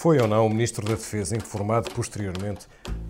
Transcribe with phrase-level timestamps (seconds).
[0.00, 2.66] Foi ou não o Ministro da Defesa informado posteriormente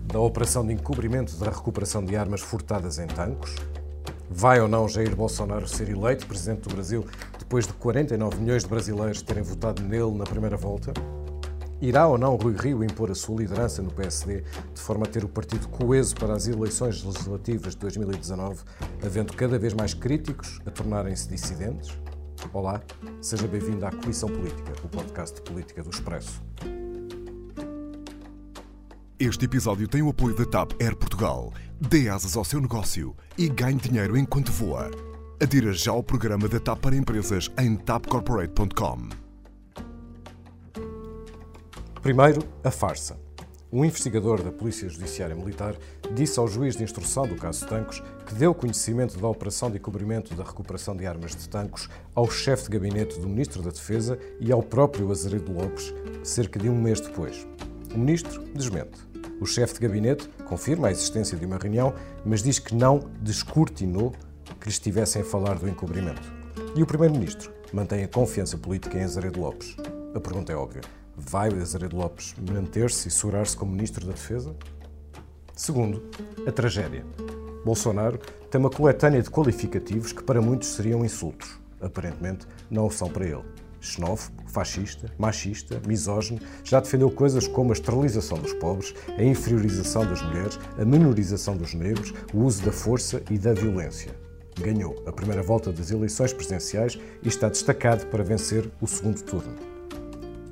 [0.07, 3.55] da operação de encobrimento da recuperação de armas furtadas em tanques?
[4.29, 7.05] Vai ou não Jair Bolsonaro ser eleito Presidente do Brasil
[7.39, 10.91] depois de 49 milhões de brasileiros terem votado nele na primeira volta?
[11.79, 15.23] Irá ou não Rui Rio impor a sua liderança no PSD de forma a ter
[15.23, 18.63] o partido coeso para as eleições legislativas de 2019,
[19.01, 21.97] havendo cada vez mais críticos a tornarem-se dissidentes?
[22.51, 22.81] Olá,
[23.21, 26.50] seja bem-vindo à Comissão Política, o podcast de política do Expresso.
[29.23, 31.53] Este episódio tem o apoio da TAP Air Portugal.
[31.79, 34.89] Dê asas ao seu negócio e ganhe dinheiro enquanto voa.
[35.39, 39.09] Adira já ao programa da TAP para empresas em tapcorporate.com.
[42.01, 43.19] Primeiro, a farsa.
[43.71, 45.75] Um investigador da Polícia Judiciária Militar
[46.15, 50.33] disse ao juiz de instrução do caso Tancos que deu conhecimento da operação de cobrimento
[50.33, 54.51] da recuperação de armas de Tancos ao chefe de gabinete do Ministro da Defesa e
[54.51, 57.45] ao próprio Azeredo Lopes, cerca de um mês depois.
[57.93, 59.10] O Ministro desmente.
[59.41, 64.13] O chefe de gabinete confirma a existência de uma reunião, mas diz que não descortinou
[64.59, 66.21] que estivessem a falar do encobrimento.
[66.75, 69.75] E o Primeiro-Ministro mantém a confiança política em Azeredo Lopes.
[70.13, 70.81] A pergunta é óbvia.
[71.17, 74.55] Vai Azeredo Lopes manter-se e segurar-se como Ministro da Defesa?
[75.55, 76.07] Segundo,
[76.45, 77.03] a tragédia.
[77.65, 78.19] Bolsonaro
[78.51, 81.59] tem uma coletânea de qualificativos que para muitos seriam insultos.
[81.81, 83.43] Aparentemente, não o são para ele.
[83.81, 90.21] Xenófobo, fascista, machista, misógino, já defendeu coisas como a esterilização dos pobres, a inferiorização das
[90.21, 94.15] mulheres, a menorização dos negros, o uso da força e da violência.
[94.59, 99.55] Ganhou a primeira volta das eleições presidenciais e está destacado para vencer o segundo turno.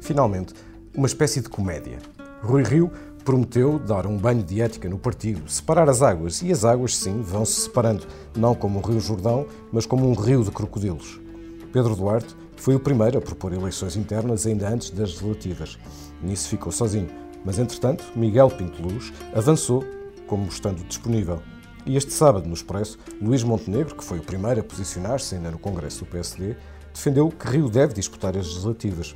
[0.02, 0.54] Finalmente,
[0.96, 2.00] uma espécie de comédia.
[2.42, 2.92] Rui Rio
[3.24, 7.22] prometeu dar um banho de ética no partido, separar as águas, e as águas, sim,
[7.22, 11.20] vão se separando, não como o Rio Jordão, mas como um rio de crocodilos.
[11.72, 15.80] Pedro Duarte foi o primeiro a propor eleições internas ainda antes das legislativas.
[16.22, 17.08] Nisso ficou sozinho,
[17.45, 19.86] mas entretanto, Miguel Pinto Luz avançou,
[20.28, 21.42] como estando disponível.
[21.86, 25.58] E este sábado, no Expresso, Luís Montenegro, que foi o primeiro a posicionar-se ainda no
[25.58, 26.58] Congresso do PSD,
[26.94, 29.16] defendeu que Rio deve disputar as legislativas.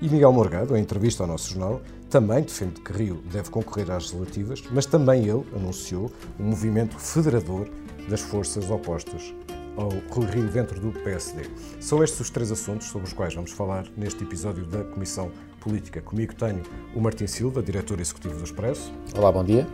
[0.00, 1.80] E Miguel Morgado, em entrevista ao nosso jornal,
[2.10, 7.70] também defende que Rio deve concorrer às legislativas, mas também ele anunciou um movimento federador
[8.08, 9.32] das forças opostas
[9.76, 11.42] ao Rui Rio dentro do PSD.
[11.80, 16.00] São estes os três assuntos sobre os quais vamos falar neste episódio da Comissão Política.
[16.00, 16.62] Comigo tenho
[16.94, 18.92] o Martim Silva, diretor executivo do Expresso.
[19.14, 19.66] Olá, bom dia.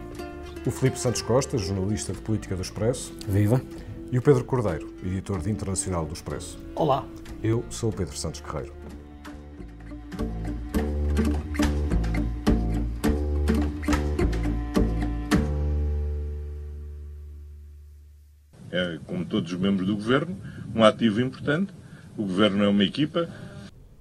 [0.66, 3.14] O Filipe Santos Costa, jornalista de política do Expresso.
[3.26, 3.60] Viva.
[4.10, 6.58] E o Pedro Cordeiro, editor de Internacional do Expresso.
[6.74, 7.04] Olá.
[7.42, 8.77] Eu sou o Pedro Santos Guerreiro.
[19.28, 20.36] Todos os membros do governo,
[20.74, 21.72] um ativo importante.
[22.16, 23.28] O governo é uma equipa.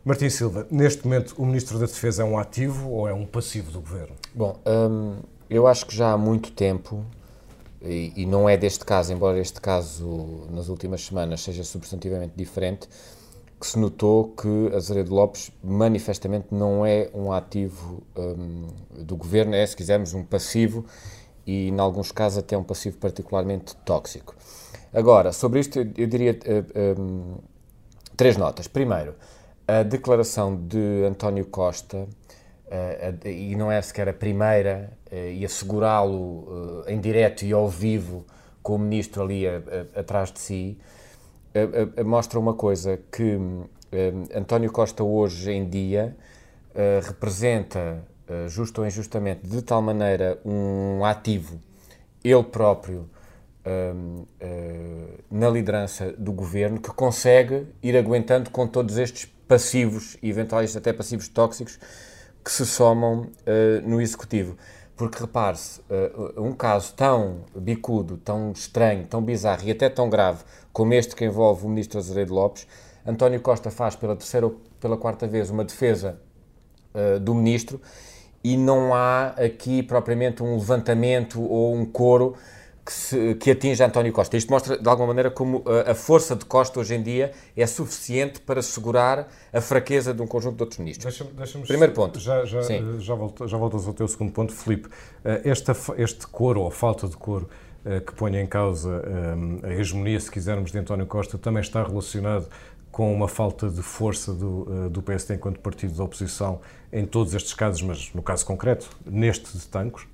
[0.04, 3.72] Martim Silva, neste momento o Ministro da Defesa é um ativo ou é um passivo
[3.72, 4.16] do governo?
[4.34, 5.18] Bom, hum,
[5.50, 7.06] eu acho que já há muito tempo,
[7.82, 12.88] e, e, não é deste caso, embora este caso nas últimas semanas seja substantivamente diferente,
[13.60, 18.68] que se notou que Azeredo Lopes manifestamente não é um ativo hum,
[18.98, 20.86] do governo, é, se quisermos, um passivo
[21.48, 24.36] e, em alguns casos, até um passivo particularmente tóxico.
[24.94, 27.38] Agora, sobre isto, eu, diria uh, um,
[28.18, 28.68] três notas.
[28.68, 29.16] Primeiro,
[29.66, 36.84] a declaração de António Costa, uh, e não é sequer a primeira, uh, e assegurá-lo
[36.86, 38.26] em direto e ao vivo
[38.62, 39.46] com o ministro ali
[39.96, 40.78] atrás de si,
[42.06, 43.40] mostra uma coisa que
[44.36, 46.14] António Costa hoje em dia
[47.02, 48.04] representa,
[48.48, 51.60] justo ou injustamente, de tal maneira um ativo,
[52.24, 53.10] ele próprio,
[55.30, 61.28] na liderança do governo que consegue ir aguentando com todos estes passivos eventuais até passivos
[61.28, 61.80] tóxicos
[62.44, 64.58] que se somam uh, no executivo.
[64.96, 70.44] Porque repare-se, uh, um caso tão bicudo, tão estranho, tão bizarro e até tão grave
[70.72, 72.68] como este que envolve o ministro Azeredo Lopes,
[73.06, 76.20] António Costa faz pela terceira ou pela quarta vez uma defesa
[76.94, 77.82] uh, do ministro
[78.44, 82.36] e não há aqui propriamente um levantamento ou um coro
[82.88, 84.38] que, se, que atinge António Costa.
[84.38, 87.68] Isto mostra, de alguma maneira, como a, a, força de Costa hoje em dia é
[87.68, 91.18] suficiente para segurar a fraqueza de um conjunto de outros ministros.
[91.18, 92.18] Deixa deixa Primeiro ponto.
[92.18, 94.88] Já, já, já, volta, já voltas ao teu segundo ponto, Filipe.
[95.26, 97.50] Eh, esta, este coro, ou falta de coro,
[98.06, 99.02] que põe em causa
[99.64, 102.50] a hegemonia, se quisermos, de António Costa, também está relacionado
[102.98, 106.60] com uma falta de força do, do PSD enquanto partido de oposição
[106.92, 110.08] em todos estes casos, mas no caso concreto, neste de Tancos?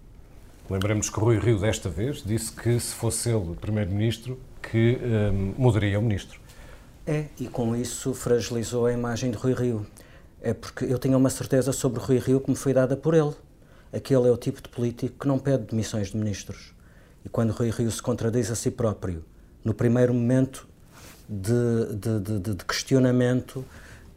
[0.69, 5.97] Lembremos que Rui Rio, desta vez, disse que se fosse ele Primeiro-Ministro, que um, mudaria
[5.97, 6.41] o Ministro.
[7.07, 9.85] É, e com isso fragilizou a imagem de Rui Rio.
[10.41, 13.33] é porque eu tinha uma certeza sobre Rui Rio que me foi dada por ele.
[13.93, 16.73] Aquele é o tipo de político que não pede demissões de ministros.
[17.23, 19.23] E quando Rui Rio se contradiz a si próprio,
[19.63, 20.67] no primeiro momento
[21.27, 23.65] de, de, de, de questionamento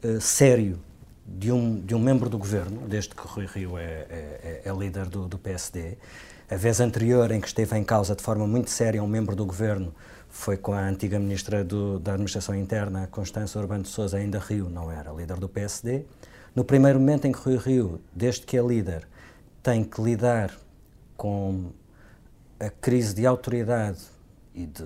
[0.04, 0.78] uh, sério
[1.26, 4.72] de um, de um membro do governo, desde que Rui Rio é, é, é, é
[4.72, 5.98] líder do, do, PSD,
[6.48, 9.44] a vez anterior em que esteve em causa de forma muito séria um membro do
[9.44, 9.92] governo
[10.28, 14.68] foi com a antiga ministra do, da Administração Interna, Constança Urbano de Sousa, ainda Rio
[14.68, 16.04] não era líder do PSD.
[16.54, 19.08] No primeiro momento em que Rui Rio, desde que é líder,
[19.62, 20.52] tem que lidar
[21.16, 21.70] com
[22.60, 23.98] a crise de autoridade
[24.54, 24.84] e de.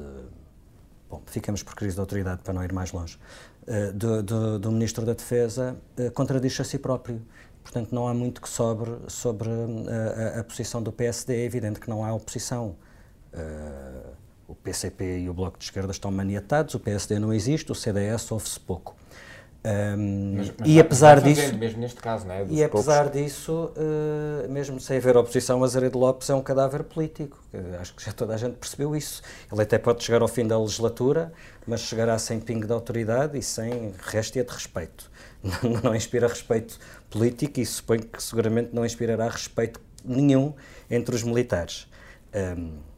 [1.11, 3.19] Bom, ficamos por crise de autoridade para não ir mais longe.
[3.63, 7.21] Uh, do, do, do, Ministro da Defesa uh, contradiz a si próprio.
[7.63, 11.43] Portanto, não há muito que sobre sobre uh, a, a, posição do PSD.
[11.43, 12.77] É evidente que não há oposição.
[13.35, 14.21] Uh,
[14.51, 18.33] o PCP e o Bloco de Esquerda estão maniatados, o PSD não existe, o CDS
[18.33, 18.97] ouve-se pouco.
[19.63, 22.47] Um, mas, mas e apesar disso, mesmo neste caso, não é?
[22.49, 23.21] e apesar poucos...
[23.21, 27.39] disso, uh, mesmo sem haver oposição, Azeredo Lopes é um cadáver político.
[27.79, 29.21] Acho que já toda a gente percebeu isso.
[29.53, 31.31] Ele até pode chegar ao fim da legislatura,
[31.67, 35.11] mas chegará sem pingo de autoridade e sem réstia de respeito.
[35.63, 36.79] Não, não inspira respeito
[37.09, 40.53] político e suponho que seguramente não inspirará respeito nenhum
[40.91, 41.89] entre os militares.
[42.35, 42.90] Um,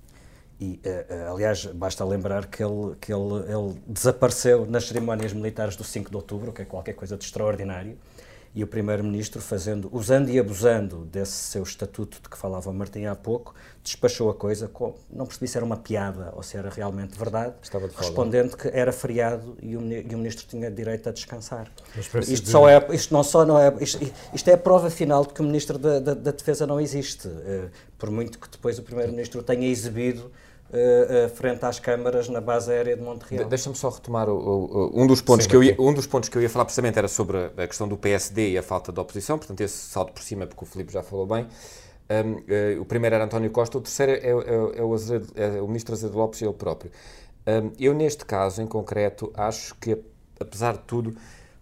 [0.63, 5.75] e, uh, uh, aliás, basta lembrar que, ele, que ele, ele, desapareceu nas cerimónias militares
[5.75, 7.99] do 5 de outubro, que é qualquer coisa de extraordinário,
[8.55, 13.15] e o Primeiro-Ministro, fazendo, usando e abusando desse seu estatuto de que falava Martim há
[13.17, 17.19] pouco, despachou a coisa, com, não percebi se era uma piada ou se era realmente
[17.19, 17.55] verdade,
[17.97, 21.73] respondendo que era feriado e o, e o, Ministro tinha direito a descansar.
[22.29, 23.99] Isto, só é, isto não só não é, isto,
[24.33, 27.27] isto, é a prova final de que o Ministro da, da, da Defesa não existe,
[27.27, 30.31] uh, por muito que depois o Primeiro-Ministro tenha exibido
[30.73, 33.49] uh, frente às câmaras na base aérea de Montreal.
[33.49, 36.29] Deixa-me só retomar o, o, um, dos pontos Sim, que eu ia, um dos pontos
[36.29, 38.99] que eu ia falar precisamente era sobre a questão do PSD e a falta de
[38.99, 41.47] oposição, portanto esse salto por cima porque o Filipe já falou bem.
[42.11, 45.63] Um, uh, o primeiro era António Costa, o terceiro é, é, é, o, Azevedo, é
[45.63, 46.91] o, ministro Azevedo Lopes e ele próprio.
[47.47, 49.97] Um, eu, neste caso em concreto, acho que,
[50.39, 51.17] apesar de tudo,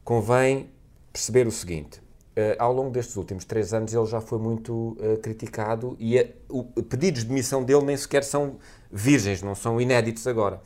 [0.05, 0.71] convém
[1.13, 2.00] perceber o seguinte.
[2.31, 6.27] Uh, ao longo destes últimos três anos, ele já foi muito uh, criticado e a,
[6.49, 8.59] o, pedidos de demissão dele nem sequer são
[8.91, 10.63] virgens, não são inéditos agora.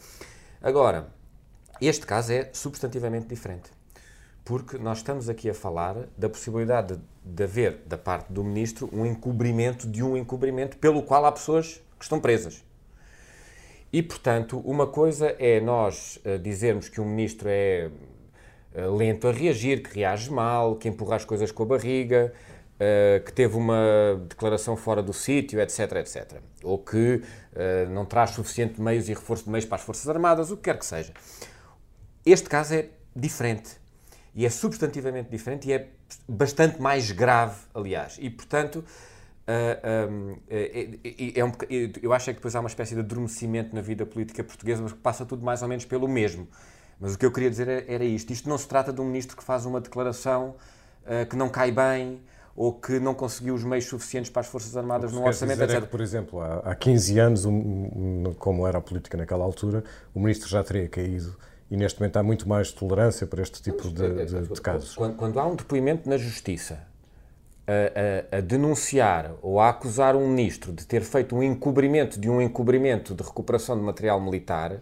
[0.61, 1.08] Agora,
[1.81, 3.70] este caso é substantivamente diferente,
[4.44, 8.90] porque nós estamos aqui a falar da possibilidade de, de haver, da parte do ministro,
[8.93, 12.62] um encobrimento de um encobrimento pelo qual há pessoas que estão presas.
[13.90, 17.90] E, portanto, uma coisa é nós uh, dizermos que um ministro é
[18.75, 22.32] lento a reagir, que reage mal, que empurra as coisas com a barriga,
[22.75, 26.41] uh, que teve uma declaração fora do sítio, etc, etc.
[26.62, 30.50] Ou que uh, não traz suficiente meios e reforço de meios para as Forças Armadas,
[30.50, 31.12] o que quer que seja.
[32.26, 33.82] Este caso é diferente.
[34.35, 35.91] E é substantivamente diferente e é
[36.29, 38.17] bastante mais grave, aliás.
[38.20, 38.85] E, portanto,
[39.47, 41.53] é um,
[42.03, 44.93] eu acho é que depois há uma espécie de adormecimento na vida política portuguesa, mas
[44.93, 46.49] que passa tudo mais ou menos pelo mesmo.
[47.00, 49.37] Mas o que eu queria dizer era isto: isto não se trata de um ministro
[49.37, 50.55] que faz uma declaração
[51.05, 52.20] uh, que não cai bem,
[52.56, 55.76] ou que não conseguiu os meios suficientes para as Forças Armadas no orçamento, etc.
[55.76, 59.82] É que, por exemplo, há, há 15 anos, um, como era a política naquela altura,
[60.14, 61.37] o ministro já teria caído
[61.70, 64.94] e neste momento há muito mais tolerância para este tipo de, é, de, de casos.
[64.94, 66.79] Quando, quando, há um depoimento na Justiça
[67.67, 72.29] a, a, a, denunciar ou a acusar um ministro de ter feito um encobrimento de
[72.29, 74.77] um encobrimento de recuperação de material militar,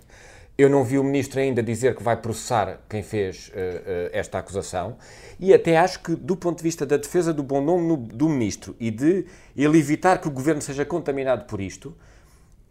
[0.62, 4.38] eu não vi o ministro ainda dizer que vai processar quem fez uh, uh, esta
[4.38, 4.96] acusação.
[5.38, 8.28] E até acho que, do ponto de vista da defesa do bom nome no, do
[8.28, 9.26] ministro e de
[9.56, 11.96] ele evitar que o governo seja contaminado por isto,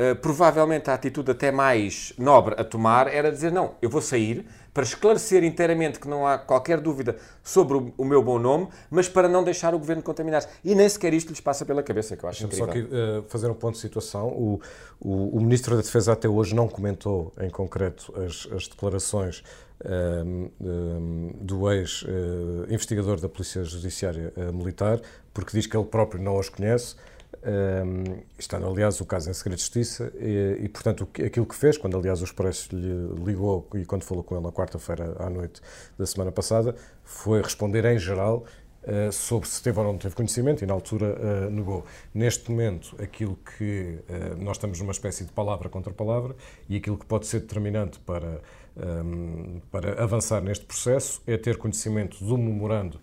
[0.02, 4.46] uh, provavelmente a atitude até mais nobre a tomar era dizer: não, eu vou sair,
[4.74, 9.10] para esclarecer inteiramente que não há qualquer dúvida sobre o, o meu bom nome, mas
[9.10, 10.48] para não deixar o governo contaminar-se.
[10.64, 12.66] E nem sequer isto lhes passa pela cabeça, que eu acho incrível.
[12.66, 14.62] Só que uh, fazer um ponto de situação, o,
[15.00, 19.44] o, o, Ministro da Defesa até hoje não comentou em concreto as, as declarações
[19.84, 25.02] um, ehm, um, ehm, do ex-investigador uh, da Polícia Judiciária uh, Militar,
[25.34, 26.96] porque diz que ele próprio não as conhece.
[27.44, 31.78] Um, está, aliás, o caso em segredo de justiça e, e, portanto, aquilo que fez,
[31.78, 35.62] quando, aliás, o Expresso lhe ligou e quando falou com ele na quarta-feira à noite
[35.98, 38.46] da semana passada, foi responder em geral
[38.84, 41.84] uh, sobre se teve ou não teve conhecimento e, na altura, uh, negou.
[42.14, 46.36] Neste momento, aquilo que uh, nós estamos numa espécie de palavra contra palavra
[46.70, 48.42] e aquilo que pode ser determinante para,
[48.78, 53.00] um, para avançar neste processo é ter conhecimento do memorando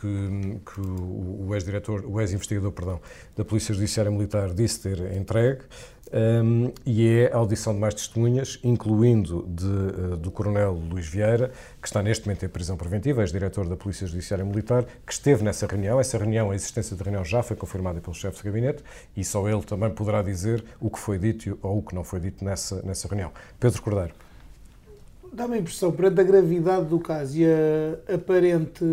[0.00, 3.00] que, que, o ex-diretor, o ex-investigador, perdão,
[3.36, 5.62] da Polícia Judiciária Militar disse ter entregue.
[6.12, 11.50] um, e é a audição de mais testemunhas, incluindo de, uh, do Coronel Luís Vieira,
[11.80, 15.66] que está neste momento em prisão preventiva, ex-diretor da Polícia Judiciária Militar, que esteve nessa
[15.66, 15.98] reunião.
[15.98, 18.84] Essa reunião, a existência da reunião já foi confirmada pelo chefe de gabinete
[19.16, 22.20] e só ele também poderá dizer o que foi dito ou o que não foi
[22.20, 23.32] dito nessa, nessa reunião.
[23.58, 24.23] Pedro Cordeiro.
[25.34, 28.84] Dá-me a impressão, perante a gravidade do caso e a aparente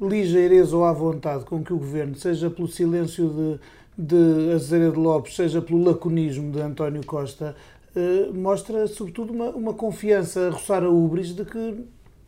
[0.00, 3.60] ligeireza ou à vontade com que o Governo, seja pelo silêncio de
[3.98, 7.54] de Lopes, seja pelo laconismo de António Costa,
[7.94, 11.84] eh, mostra sobretudo uma, uma confiança a roçar a ubris de que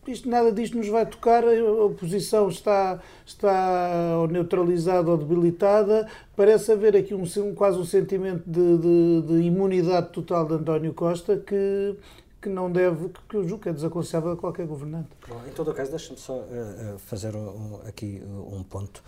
[0.07, 6.07] isto, nada disto nos vai tocar, a oposição está, está ou neutralizada ou debilitada.
[6.37, 7.25] Parece haver aqui um,
[7.55, 11.97] quase um sentimento de, de, de imunidade total de António Costa que,
[12.43, 15.09] que não deve, que eu julgo que é desaconselhável a qualquer governante.
[15.29, 19.03] Bom, em todo o caso, deixe-me só uh, fazer um, aqui um ponto.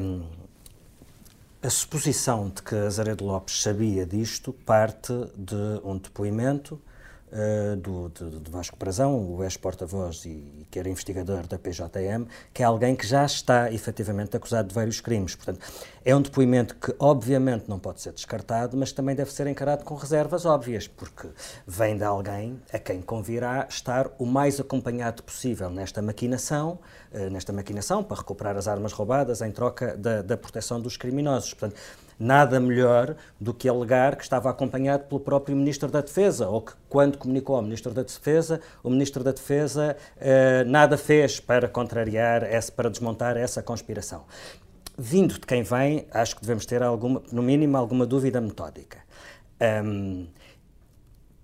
[0.00, 0.24] Um,
[1.60, 6.80] a suposição de que Azaredo Lopes sabia disto parte de um depoimento
[7.34, 12.26] uh, do, de, de, Vasco Brazão, o ex-porta-voz e, e, que era investigador da PJM,
[12.52, 15.34] que é alguém que já está efetivamente acusado de vários crimes.
[15.34, 15.60] Portanto,
[16.04, 19.94] é um depoimento que obviamente não pode ser descartado, mas também deve ser encarado com
[19.94, 21.28] reservas óbvias, porque
[21.66, 26.78] vem de alguém a quem convirá estar o mais acompanhado possível nesta maquinação,
[27.12, 31.52] uh, nesta maquinação para recuperar as armas roubadas em troca da, da proteção dos criminosos.
[31.52, 31.80] Portanto,
[32.24, 36.72] nada melhor do que alegar que estava acompanhado pelo próprio Ministro da Defesa, ou que,
[36.88, 42.42] quando comunicou ao Ministro da Defesa, o Ministro da Defesa eh, nada fez para contrariar,
[42.42, 44.24] essa, para desmontar essa conspiração.
[44.96, 48.98] Vindo de quem vem, acho que devemos ter, alguma, no mínimo, alguma dúvida metódica.
[49.84, 50.26] Um,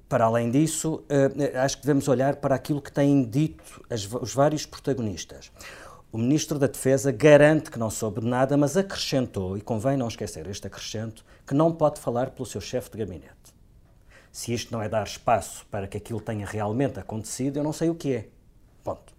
[0.08, 4.66] para além disso, uh, acho que devemos olhar para aquilo que têm dito os vários
[4.66, 5.52] protagonistas.
[6.12, 10.08] O Ministro da Defesa garante que não soube de nada, mas acrescentou, e convém não
[10.08, 13.54] esquecer este acrescento, que não pode falar pelo seu chefe de gabinete.
[14.32, 17.90] Se isto não é dar espaço para que aquilo tenha realmente acontecido, eu não sei
[17.90, 18.28] o que é.
[18.82, 19.14] Ponto.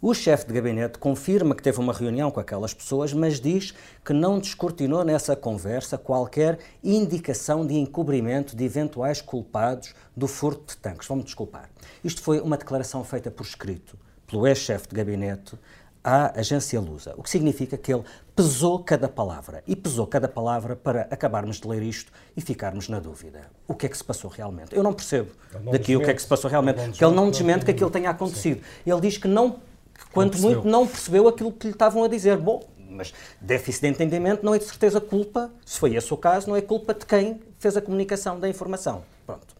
[0.00, 4.12] O chefe de gabinete confirma que teve uma reunião com aquelas pessoas, mas diz que
[4.12, 11.08] não descortinou nessa conversa qualquer indicação de encobrimento de eventuais culpados do furto de tanques.
[11.08, 11.68] Vão-me desculpar.
[12.04, 15.56] Isto foi uma declaração feita por escrito pelo ex-chefe de gabinete
[16.02, 18.04] à agência Lusa, o que significa que ele
[18.36, 23.00] pesou cada palavra e pesou cada palavra para acabarmos de ler isto e ficarmos na
[23.00, 23.50] dúvida.
[23.66, 24.76] O que é que se passou realmente?
[24.76, 25.32] Eu não percebo
[25.64, 27.90] não daqui o que é que se passou realmente, porque ele não desmente que aquilo
[27.90, 28.58] tenha acontecido.
[28.58, 28.90] Sim.
[28.90, 29.52] Ele diz que não,
[29.92, 32.36] que quanto não muito não percebeu aquilo que lhe estavam a dizer.
[32.36, 36.48] Bom, mas déficit de entendimento não é de certeza culpa, se foi esse o caso,
[36.48, 39.02] não é culpa de quem fez a comunicação da informação.
[39.26, 39.56] Pronto.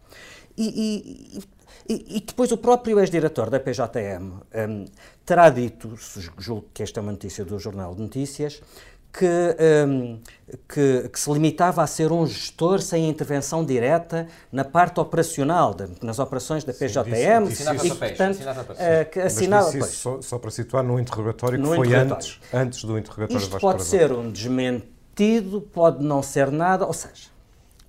[0.57, 1.43] E, e, e,
[1.89, 4.85] e depois o próprio ex-diretor da PJM um,
[5.25, 5.93] terá dito,
[6.37, 8.61] julgo que esta é uma notícia do Jornal de Notícias,
[9.11, 9.25] que,
[9.87, 10.19] um,
[10.67, 15.87] que, que, se limitava a ser um gestor sem intervenção direta na parte operacional, de,
[16.03, 17.47] nas operações da PJM.
[17.49, 19.71] Sim, disse, e, portanto, uh, que assinava...
[19.85, 23.83] Só, só, para situar, no interrogatório no que foi antes, antes do interrogatório Isto pode
[23.83, 27.29] ser um desmentido, pode não ser nada, ou seja,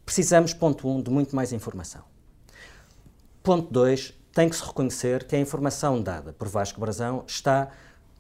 [0.07, 2.03] precisamos, ponto um, de muito mais informação.
[3.43, 7.69] Ponto 2, tem que se reconhecer que a informação dada por Vasco Brazão está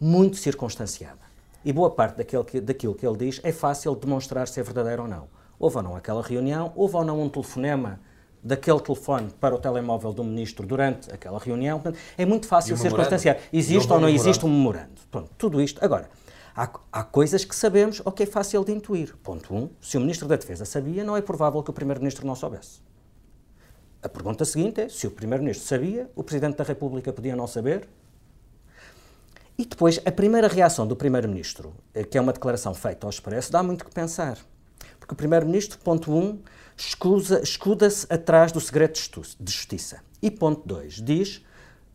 [0.00, 1.28] muito circunstanciada.
[1.64, 5.02] E boa parte daquilo que, daquilo que ele diz é fácil demonstrar se é verdadeiro
[5.02, 5.28] ou não.
[5.58, 8.00] Houve ou não aquela reunião, houve ou não um telefonema
[8.42, 11.80] daquele telefone para o telemóvel do ministro durante aquela reunião.
[11.80, 13.38] Portanto, é muito fácil circunstanciar.
[13.52, 15.00] Existe ou não existe um memorando.
[15.10, 15.84] Pronto, tudo isto.
[15.84, 16.08] Agora,
[16.54, 19.14] há, há, coisas que sabemos ou que é fácil de intuir.
[19.22, 19.56] Ponto 1.
[19.56, 22.80] Um, se o ministro da Defesa sabia, não é provável que o primeiro-ministro não soubesse.
[24.02, 27.88] A pergunta seguinte é: se o Primeiro-Ministro sabia, o Presidente da República podia não saber?
[29.56, 33.50] E depois, a primeira reação do Primeiro-Ministro, eh, que é uma declaração feita ao Expresso,
[33.50, 34.38] dá muito que pensar.
[35.00, 36.38] Porque o Primeiro-Ministro, ponto 1, um,
[37.42, 38.92] escuda-se atrás do segredo
[39.40, 40.00] de justiça.
[40.22, 41.44] E ponto 2, diz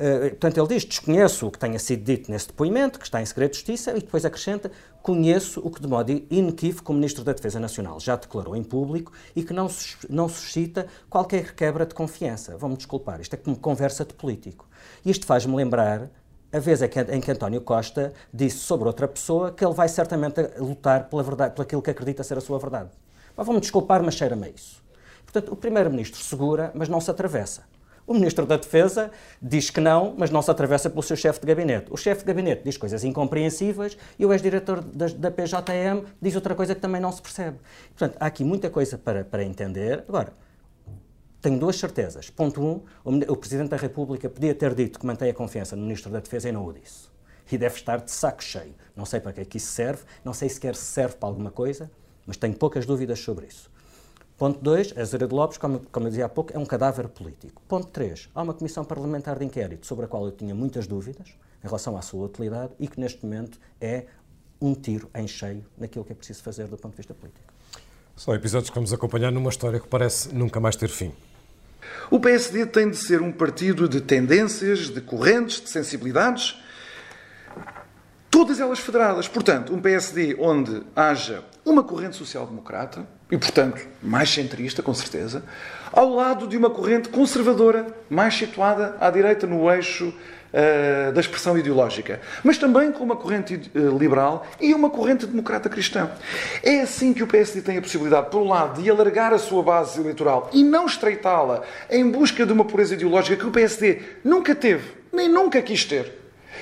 [0.03, 3.25] Uh, portanto, ele diz: desconheço o que tenha sido dito nesse depoimento, que está em
[3.25, 4.69] segredo de justiça, e depois acrescenta:
[5.01, 9.13] conheço o que, de modo inequívoco, o Ministro da Defesa Nacional já declarou em público
[9.33, 9.69] e que não,
[10.09, 12.57] não suscita qualquer quebra de confiança.
[12.57, 14.67] Vão-me desculpar, isto é como conversa de político.
[15.05, 16.09] Isto faz-me lembrar
[16.51, 21.09] a vez em que, António Costa disse sobre outra pessoa que ele vai certamente lutar
[21.09, 22.89] pela verdade, pelo que acredita ser a sua verdade.
[23.37, 24.83] Vão-me desculpar, mas cheira-me a isso.
[25.23, 27.63] Portanto, o Primeiro-Ministro segura, mas não se atravessa.
[28.05, 31.47] O Ministro da Defesa diz que não, mas não se atravessa pelo seu chefe de
[31.47, 31.87] gabinete.
[31.89, 36.53] O chefe de gabinete diz coisas incompreensíveis e o ex-diretor da, da, PJM diz outra
[36.53, 37.57] coisa que também não se percebe.
[37.97, 40.03] Portanto, há aqui muita coisa para, para entender.
[40.07, 40.33] Agora,
[41.41, 42.29] tenho duas certezas.
[42.29, 45.83] Ponto um, o, o Presidente da República podia ter dito que mantém a confiança no
[45.83, 47.07] Ministro da Defesa e não o disse.
[47.49, 48.73] E deve estar de saco cheio.
[48.95, 51.51] Não sei para que é que isso serve, não sei sequer se serve para alguma
[51.51, 51.89] coisa,
[52.25, 53.71] mas tenho poucas dúvidas sobre isso.
[54.43, 57.61] Ponto 2, Azeredo Lopes, como, como eu dizia há pouco, é um cadáver político.
[57.65, 61.29] Ponto 3, há uma comissão parlamentar de inquérito sobre a qual eu tinha muitas dúvidas
[61.63, 64.03] em relação à sua utilidade e que neste momento é
[64.59, 67.53] um tiro em cheio naquilo que é preciso fazer do ponto de vista político.
[68.17, 71.13] São episódios que vamos acompanhar numa história que parece nunca mais ter fim.
[72.11, 76.61] O PSD tem de ser um partido de tendências, de correntes, de sensibilidades,
[78.29, 79.25] todas elas federadas.
[79.25, 85.43] Portanto, um PSD onde haja uma corrente social-democrata, e, portanto, mais centrista, com certeza,
[85.91, 91.57] ao lado de uma corrente conservadora, mais situada à direita no eixo uh, da expressão
[91.57, 96.11] ideológica, mas também com uma corrente uh, liberal e uma corrente democrata cristã.
[96.61, 99.63] É assim que o PSD tem a possibilidade, por um lado, de alargar a sua
[99.63, 104.53] base eleitoral e não estreitá-la em busca de uma pureza ideológica que o PSD nunca
[104.53, 106.13] teve, nem nunca quis ter,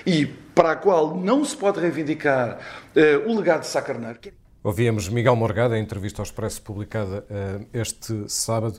[0.06, 0.26] e
[0.56, 2.60] para a qual não se pode reivindicar
[2.96, 4.20] uh, o legado de Sá Carneiro.
[4.64, 8.78] Ouvíamos Miguel Morgado, em entrevista ao Expresso publicada uh, este sábado.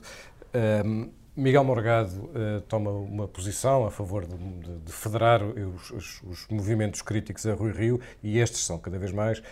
[0.55, 6.23] Uh, Miguel Morgado uh, toma uma posição a favor de, de, de federar os, os,
[6.23, 9.43] os, movimentos críticos a Rui Rio e estes são cada vez mais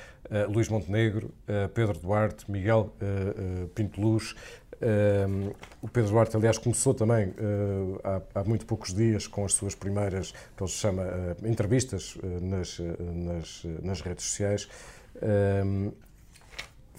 [0.47, 1.33] Luís Montenegro,
[1.73, 2.93] Pedro Duarte, Miguel
[3.75, 4.33] Pinto Luz.
[5.81, 7.33] o Pedro Duarte, aliás, começou também
[8.01, 11.03] há, há, muito poucos dias com as suas primeiras, que ele chama,
[11.43, 14.69] entrevistas nas, nas, nas redes sociais.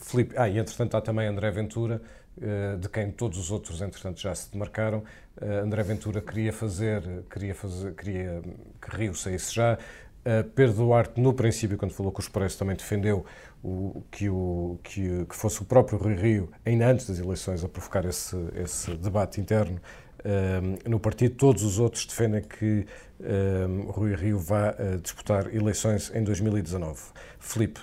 [0.05, 2.03] Felipe, ah, e entretanto há também André Ventura,
[2.41, 5.05] eh, de quem todos os outros, entretanto, já se demarcaram.
[5.41, 8.43] Eh, André Ventura queria fazer, queria fazer, queria
[8.81, 9.79] que Rio saísse já.
[10.25, 13.27] Uh, Pedro Duarte, no princípio, quando falou com o Expresso, também defendeu
[13.61, 17.69] o, que, o, que, que, fosse o próprio Rui Rio, ainda antes das eleições, a
[17.69, 19.81] provocar esse, esse debate interno
[20.25, 21.35] uh, no partido.
[21.37, 22.87] Todos os outros defendem que
[23.21, 27.01] uh, Rui Rio vá disputar eleições em 2019.
[27.39, 27.81] Felipe,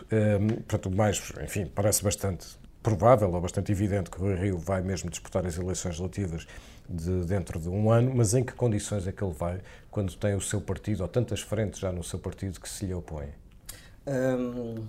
[0.68, 2.48] portanto, mais, enfim, parece bastante
[2.82, 6.48] provável ou bastante evidente que Rui Rio vai mesmo disputar as eleições relativas
[6.90, 9.60] de dentro de um ano, mas em que condições é que ele vai
[9.92, 12.94] quando tem o seu partido, ou tantas frentes já no seu partido, que se lhe
[12.94, 13.30] opõem?
[14.08, 14.84] Hum,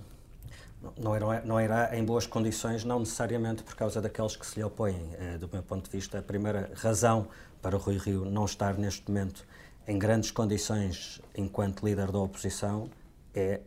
[0.97, 4.63] não, irá, não irá em boas condições, não necessariamente por causa daqueles que se lhe
[4.63, 5.13] opõem.
[5.17, 7.27] É, do meu ponto de vista, a primeira razão
[7.61, 9.45] para o Rui Rio não estar neste momento
[9.87, 12.89] em grandes condições enquanto líder da oposição
[13.33, 13.61] é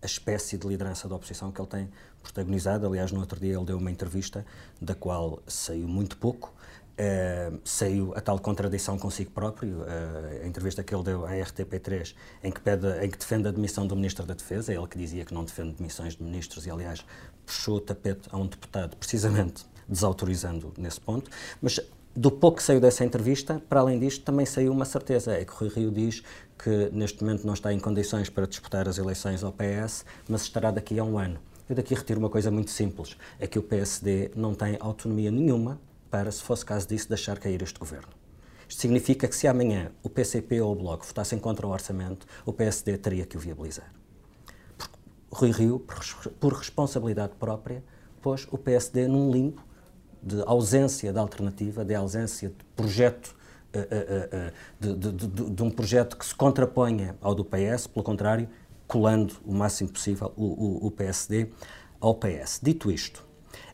[0.00, 1.90] a espécie de liderança da oposição que ele tem
[2.22, 2.86] protagonizado.
[2.86, 4.44] Aliás, no outro dia ele deu uma entrevista
[4.80, 6.52] da qual saiu muito pouco.
[6.98, 12.12] Uh, saiu a tal contradição consigo próprio, uh, a entrevista que ele deu à RTP3,
[12.42, 15.24] em que, pede, em que defende a demissão do Ministro da Defesa, ele que dizia
[15.24, 17.04] que não defende demissões de ministros e, aliás,
[17.46, 21.30] puxou o tapete a um deputado, precisamente desautorizando nesse ponto.
[21.62, 21.78] Mas
[22.16, 25.52] do pouco que saiu dessa entrevista, para além disto, também saiu uma certeza, é que
[25.52, 26.24] Rui Rio diz
[26.58, 30.72] que neste momento não está em condições para disputar as eleições ao PS, mas estará
[30.72, 31.38] daqui a um ano.
[31.68, 35.78] Eu daqui retiro uma coisa muito simples: é que o PSD não tem autonomia nenhuma
[36.10, 38.08] para, se fosse caso disso, deixar cair este governo.
[38.68, 42.52] Isto significa que se amanhã o PCP ou o Bloco votassem contra o orçamento, o
[42.52, 43.92] PSD teria que o viabilizar.
[45.30, 45.84] Rui Rio,
[46.40, 47.82] por responsabilidade própria,
[48.20, 49.62] pôs o PSD num limbo
[50.22, 53.34] de ausência de alternativa, de ausência de projeto,
[53.74, 57.86] uh, uh, uh, de, de, de, de, um projeto que se contraponha ao do PS,
[57.86, 58.48] pelo contrário,
[58.86, 61.50] colando o máximo possível o, o, o PSD
[62.00, 62.60] ao PS.
[62.62, 63.27] Dito isto,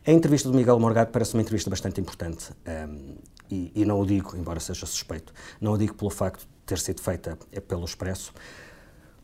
[0.05, 3.15] a entrevista do Miguel Morgado parece uma entrevista bastante importante um, ehm,
[3.49, 6.79] e, e, não o digo, embora seja suspeito, não o digo pelo facto de ter
[6.79, 7.37] sido feita
[7.67, 8.33] pelo Expresso,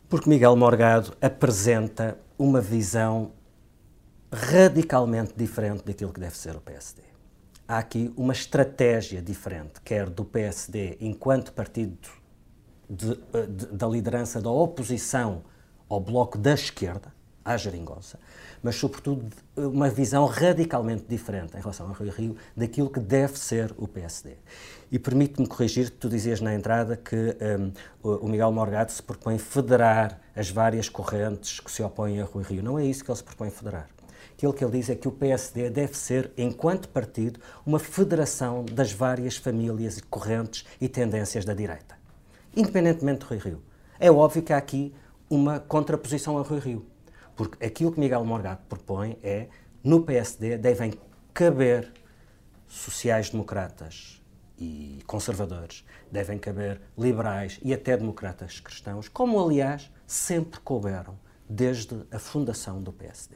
[0.08, 3.32] porque Miguel Morgado apresenta uma visão
[4.32, 7.02] radicalmente diferente daquilo que deve ser o PSD.
[7.67, 11.98] Há aqui uma estratégia diferente, quer do PSD enquanto partido
[12.89, 13.15] de,
[13.48, 15.44] de, da liderança da oposição
[15.88, 17.13] ao bloco da esquerda,
[17.44, 18.20] à geringonça,
[18.62, 23.74] mas sobretudo uma visão radicalmente diferente em relação ao Rui Rio daquilo que deve ser
[23.78, 24.36] o PSD.
[24.92, 27.72] E permite-me corrigir, tu dizias na entrada que um,
[28.04, 32.64] o Miguel Morgado se propõe federar as várias correntes que se opõem a Rui Rio.
[32.64, 33.88] Não é isso que ele se propõe federar.
[34.34, 38.92] Aquilo que ele diz é que o PSD deve ser, enquanto partido, uma federação das
[38.92, 41.96] várias famílias, correntes e tendências da direita,
[42.56, 43.64] independentemente de Rui Rio.
[44.00, 44.94] É óbvio que há aqui
[45.30, 46.91] uma contraposição a Rui Rio.
[47.36, 49.48] Porque aquilo que Miguel Morgado propõe é,
[49.84, 50.94] no PSD devem
[51.34, 51.91] caber
[52.67, 54.22] sociais-democratas
[54.58, 61.17] e conservadores, devem caber liberais e até democratas cristãos, como aliás sempre couberam
[61.50, 63.36] desde a fundação do PSD.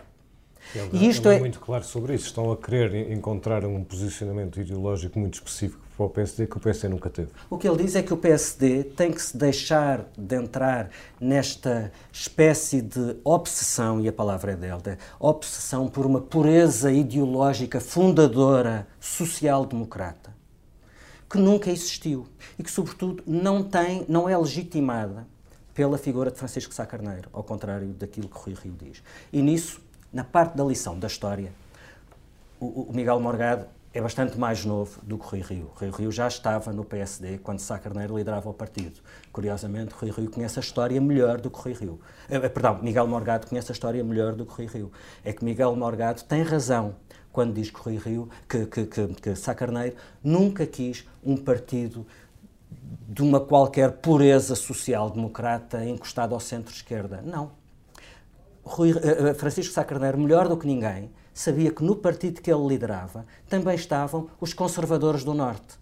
[0.73, 2.27] Ele, e isto ele é, é muito claro sobre isso.
[2.27, 6.89] Estão a querer encontrar um posicionamento ideológico muito específico para o PSD que o PSD
[6.89, 7.29] nunca teve.
[7.49, 11.91] O que ele diz é que o PSD tem que se deixar de entrar nesta
[12.11, 18.87] espécie de obsessão, e a palavra é dele, de obsessão por uma pureza ideológica fundadora
[18.99, 20.33] social-democrata,
[21.29, 22.27] que nunca existiu
[22.59, 25.25] e que, sobretudo, não, tem, não é legitimada
[25.73, 29.01] pela figura de Francisco Sá Carneiro, ao contrário daquilo que Rui Rio diz.
[29.31, 29.81] E nisso,
[30.11, 31.51] na parte da lição da história,
[32.59, 35.71] o, o Miguel Morgado é bastante mais novo do que Rui Rio.
[35.73, 38.99] Rui Rio já estava no PSD quando Sá Carneiro liderava o partido.
[39.31, 42.01] Curiosamente, Rui Rio conhece a história melhor do que Rui Rio.
[42.29, 44.91] Eh, eh, perdão, Miguel Morgado conhece a história melhor do que Rui Rio.
[45.23, 46.97] É que Miguel Morgado tem razão
[47.31, 52.05] quando diz que Rui Rio, que, que, que, que Sá Carneiro nunca quis um partido
[53.07, 57.21] de uma qualquer pureza social-democrata encostado ao centro-esquerda.
[57.21, 57.51] Não.
[58.61, 62.65] Rui, uh, Francisco Sá Carneiro, melhor do que ninguém, sabia que no partido que ele
[62.65, 65.77] liderava também estavam os conservadores do Norte,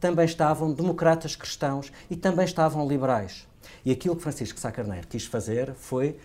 [0.00, 3.46] também estavam democratas cristãos e também estavam liberais.
[3.84, 6.18] E aquilo que Francisco Sá Carneiro quis fazer foi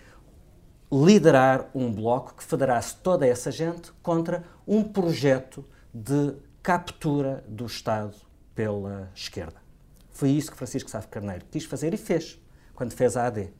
[0.91, 5.63] liderar um bloco que federasse toda essa gente contra um projeto
[5.93, 8.15] de captura do Estado
[8.53, 9.61] pela esquerda.
[10.09, 12.39] Foi isso que Francisco Sá Carneiro quis fazer e fez,
[12.73, 13.53] quando fez a AD.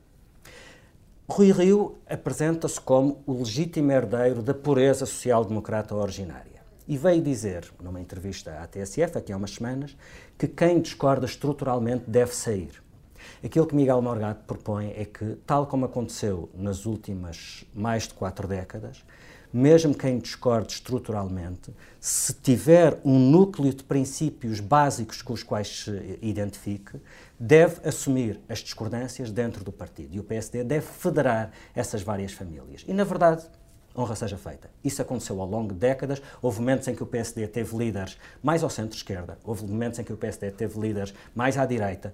[1.28, 6.60] Rui Rio apresenta-se como o legítimo herdeiro da pureza social-democrata originária.
[6.86, 9.96] E veio dizer, numa entrevista à TSF, aqui há umas semanas,
[10.36, 12.82] que quem discorda estruturalmente deve sair.
[13.42, 18.48] Aquilo que Miguel Morgado propõe é que, tal como aconteceu nas últimas mais de quatro
[18.48, 19.04] décadas,
[19.52, 26.18] mesmo quem discorde estruturalmente, se tiver um núcleo de princípios básicos com os quais se
[26.22, 27.00] identifique,
[27.38, 30.14] deve assumir as discordâncias dentro do partido.
[30.14, 32.84] E o PSD deve federar essas várias famílias.
[32.88, 33.44] E, na verdade,
[33.96, 34.70] honra seja feita.
[34.82, 36.22] Isso aconteceu ao longo de décadas.
[36.40, 40.12] Houve momentos em que o PSD teve líderes mais ao centro-esquerda, houve momentos em que
[40.12, 42.12] o PSD teve líderes mais à direita.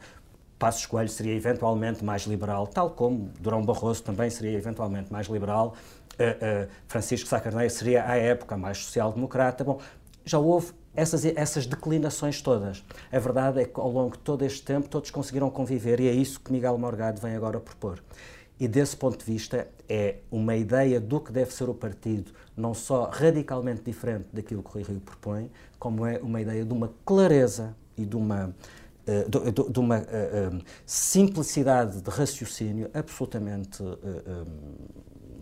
[0.59, 5.77] Passos Coelho seria eventualmente mais liberal, tal como Durão Barroso também seria eventualmente mais liberal
[6.19, 9.65] uh, Francisco Sá Carneiro seria, à época, mais social-democrata.
[9.65, 9.81] Bom,
[10.25, 12.85] já houve essas, essas declinações todas.
[13.11, 16.13] A verdade é que, ao longo de todo este tempo, todos conseguiram conviver e é
[16.13, 18.03] isso que Miguel Morgado vem agora propor.
[18.61, 22.75] E desse ponto de vista, é uma ideia do que deve ser o partido, não
[22.75, 26.93] só radicalmente diferente daquilo que o Rui Rio propõe, como é uma ideia de uma
[27.05, 30.05] clareza e de uma, uh, de, de, uma
[30.85, 33.81] simplicidade de raciocínio absolutamente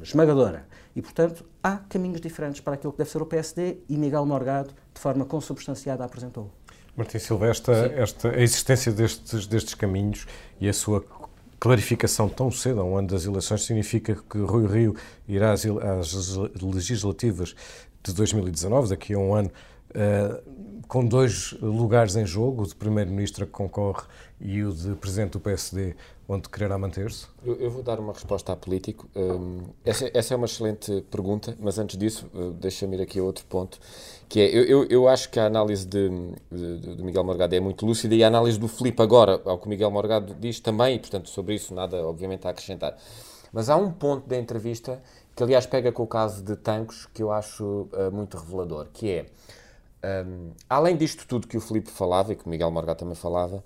[0.06, 0.66] esmagadora.
[0.94, 4.70] E, portanto, há caminhos diferentes para aquilo que deve ser o PSD e Miguel Morgado,
[4.94, 6.50] de forma consubstanciada, apresentou.
[6.96, 10.26] Martim Silva, esta, esta, a existência destes, destes caminhos
[10.58, 11.04] e a sua
[11.60, 14.96] clarificação tão cedo, a um ano das eleições, significa que Rui Rio
[15.28, 17.54] irá às, às legislativas
[18.02, 19.50] de 2019, daqui a um ano,
[19.96, 24.04] uh, com dois lugares em jogo, o de Primeiro-Ministro que concorre
[24.40, 25.96] e o de Presidente do PSD,
[26.28, 27.26] onde quererá manter-se?
[27.44, 29.09] Eu, eu, vou dar uma resposta a político.
[29.14, 33.22] Um, essa, essa, é uma excelente pergunta, mas antes disso, uh, deixa-me ir aqui a
[33.22, 33.78] outro ponto,
[34.28, 36.09] que é, eu, eu, eu acho que a análise de,
[36.50, 39.68] de, de, Miguel Morgado é muito lúcida e a análise do Filipe agora, ao que
[39.68, 42.96] Miguel Morgado diz também, e portanto sobre isso nada, obviamente, a acrescentar.
[43.52, 45.00] Mas há um ponto da entrevista
[45.35, 49.11] que, aliás, pega com o caso de Tancos, que eu acho uh, muito revelador, que
[49.11, 49.26] é,
[50.04, 53.64] um, além disto tudo que o Filipe falava e que o Miguel Morgado também falava,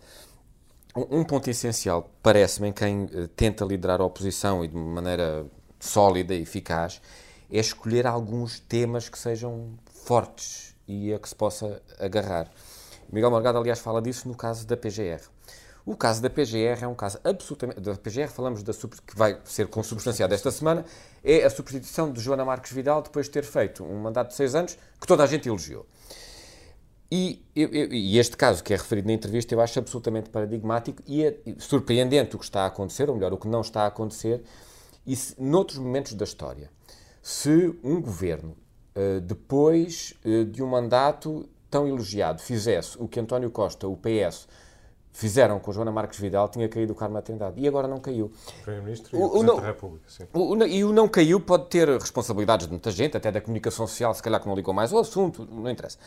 [0.96, 5.46] um ponto essencial, parece-me, em quem uh, tenta liderar a oposição e de maneira
[5.78, 7.00] sólida e eficaz,
[7.50, 12.50] é escolher alguns temas que sejam fortes e a que se possa agarrar.
[13.12, 15.20] Miguel Morgado, aliás, fala disso no caso da PGR.
[15.84, 17.80] O caso da PGR é um caso absolutamente.
[17.80, 20.84] Da PGR falamos da que vai ser consubstanciado esta semana,
[21.24, 24.54] é a substituição de Joana Marques Vidal depois de ter feito um mandato de seis
[24.54, 25.86] anos que toda a gente elogiou.
[27.12, 31.02] E, eu, eu, e, este caso que é referido na entrevista eu acho absolutamente paradigmático
[31.08, 33.86] e é surpreendente o que está a acontecer, ou melhor, o que não está a
[33.86, 34.44] acontecer,
[35.04, 36.70] e se, noutros momentos da história.
[37.20, 38.56] Se um governo,
[38.94, 44.46] uh, depois uh, de um mandato tão elogiado, fizesse o que António Costa, o PS,
[45.12, 47.60] fizeram com Joana Marques Vidal, tinha caído o Carmo Trindade.
[47.60, 48.30] E agora não caiu.
[48.62, 50.24] Primeiro-Ministro e o, o não, da República, sim.
[50.32, 53.86] O, o, e o não caiu pode ter responsabilidades de muita gente, até da comunicação
[53.86, 55.98] social, se calhar que não ligou mais ao assunto, não interessa.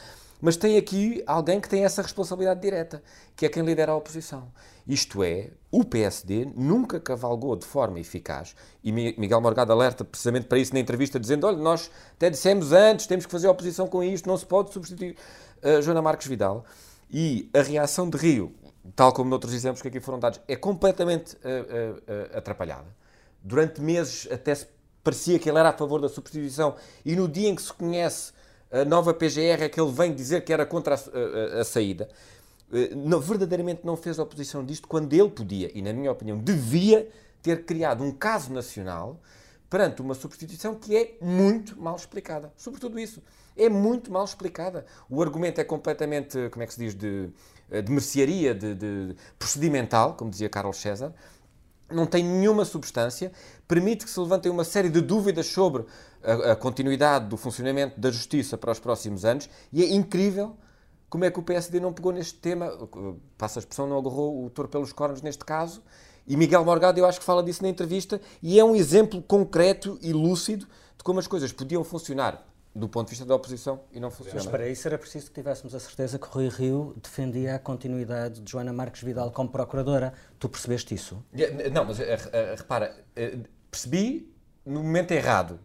[0.41, 3.01] Mas tem aqui alguém que tem essa responsabilidade direta,
[3.35, 4.51] que é quem lidera a oposição.
[4.85, 10.57] Isto é, o PSD nunca cavalgou de forma eficaz, e Miguel Morgado alerta precisamente para
[10.57, 14.27] isso na entrevista, dizendo: olha, nós até dissemos antes, temos que fazer oposição com isto,
[14.27, 15.15] não se pode substituir
[15.63, 16.65] uh, Joana Marques Vidal.
[17.09, 18.51] E a reação de Rio,
[18.95, 22.87] tal como noutros exemplos que aqui foram dados, é completamente uh, uh, atrapalhada.
[23.41, 24.67] Durante meses até se
[25.03, 28.31] parecia que ele era a favor da substituição, e no dia em que se conhece
[28.71, 32.09] a nova PGR é que ele vem dizer que era contra a, a, a saída.
[32.95, 37.07] Não, verdadeiramente não fez oposição disto quando ele podia, e na minha opinião devia
[37.43, 39.21] ter criado um caso nacional
[39.69, 42.51] perante uma substituição que é muito mal explicada.
[42.55, 43.21] Sobretudo isso.
[43.55, 44.85] É muito mal explicada.
[45.09, 47.29] O argumento é completamente, como é que se diz, de,
[47.81, 51.13] de mercearia, de, de procedimental, como dizia Carlos César.
[51.89, 53.31] Não tem nenhuma substância,
[53.67, 55.86] permite que se levantem uma série de dúvidas sobre
[56.23, 60.55] a, a continuidade do funcionamento da justiça para os próximos anos e é incrível
[61.09, 62.71] como é que o PSD não pegou neste tema,
[63.38, 65.83] passa a expressão, não agarrou o touro pelos cornos neste caso,
[66.25, 69.99] e Miguel Morgado eu acho que fala disso na entrevista, e é um exemplo concreto
[70.01, 70.65] e lúcido
[70.97, 72.43] de como as coisas podiam funcionar
[72.75, 74.39] do ponto de vista da oposição e não funciona.
[74.39, 78.41] Mas para isso era preciso que tivéssemos a certeza que Rui Rio defendia a continuidade
[78.41, 80.13] de Joana Marques Vidal como procuradora.
[80.39, 81.23] Tu percebeste isso?
[81.71, 82.95] Não, mas eh, repara,
[83.69, 84.33] percebi
[84.65, 85.59] no momento errado.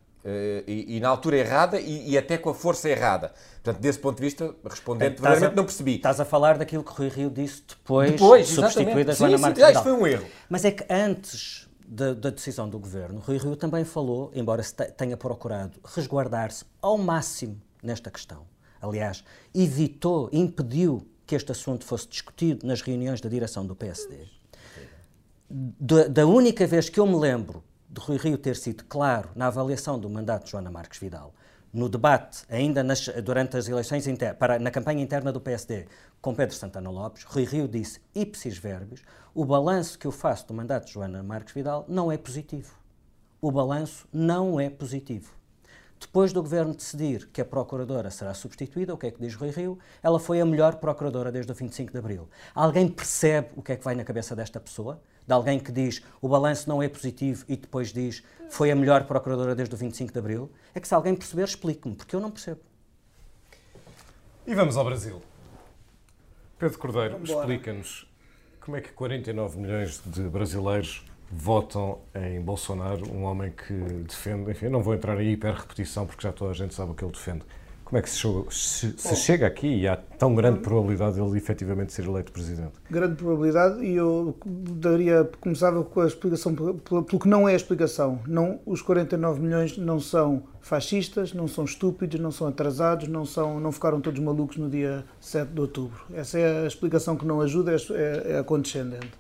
[0.67, 3.33] E, e, na altura errada e, e, até com a força errada.
[3.63, 5.95] Portanto, desse ponto de vista, respondendo, é, verdadeiramente não percebi.
[5.95, 9.69] Estás a falar daquilo que Rui Rio disse depois, depois substituída a Joana Marques sim,
[9.69, 9.83] Vidal.
[9.83, 10.27] foi um erro.
[10.51, 14.63] Mas é que antes da, da, decisão do Governo, Rui Rio também falou, embora
[14.97, 18.43] tenha procurado resguardar-se ao máximo nesta questão.
[18.81, 19.25] Aliás,
[19.55, 24.27] evitou, impediu que este assunto fosse discutido nas reuniões da direção do PSD.
[25.49, 29.47] Da, da única vez que eu me lembro de Rui Rio ter sido claro na
[29.47, 31.35] avaliação do mandato de Joana Marques Vidal,
[31.73, 35.87] no debate, ainda nas, durante as eleições inter, para, na campanha interna do PSD,
[36.21, 39.03] com Pedro Santana Lopes, Rui Rio disse, ipsis verbis,
[39.35, 42.75] o balanço que eu faço do mandato de Joana Marques Vidal não é positivo.
[43.41, 45.33] O balanço não é positivo.
[46.01, 49.51] Depois do governo decidir que a procuradora será substituída, o que é que diz Rui
[49.51, 49.79] Rio?
[50.03, 52.29] Ela foi a melhor procuradora desde o 25 de abril.
[52.55, 55.01] Alguém percebe o que é que vai na cabeça desta pessoa?
[55.29, 59.05] De alguém que diz o balanço não é positivo e depois diz foi a melhor
[59.05, 60.51] procuradora desde o 25 de abril?
[60.75, 62.63] É que se alguém perceber, explique-me, porque eu não percebo.
[64.47, 65.21] E vamos ao Brasil.
[66.59, 68.11] Pedro Cordeiro, explica-nos
[68.59, 74.71] como é que 49 milhões de brasileiros votam em Bolsonaro, um homem que defende, enfim,
[74.71, 77.45] não vou entrar em hiper-repetição porque já toda a gente sabe o que ele defende.
[77.89, 78.19] Como é que se,
[78.51, 82.73] se, se chega aqui e há tão grande probabilidade de ele efetivamente ser eleito presidente?
[82.91, 88.21] Grande probabilidade, e eu daria, começava com a explicação, pelo que não é a explicação.
[88.27, 93.59] Não, os 49 milhões não são fascistas, não são estúpidos, não são atrasados, não, são,
[93.59, 95.99] não ficaram todos malucos no dia 7 de outubro.
[96.13, 99.13] Essa é a explicação que não ajuda, é, é a condescendente.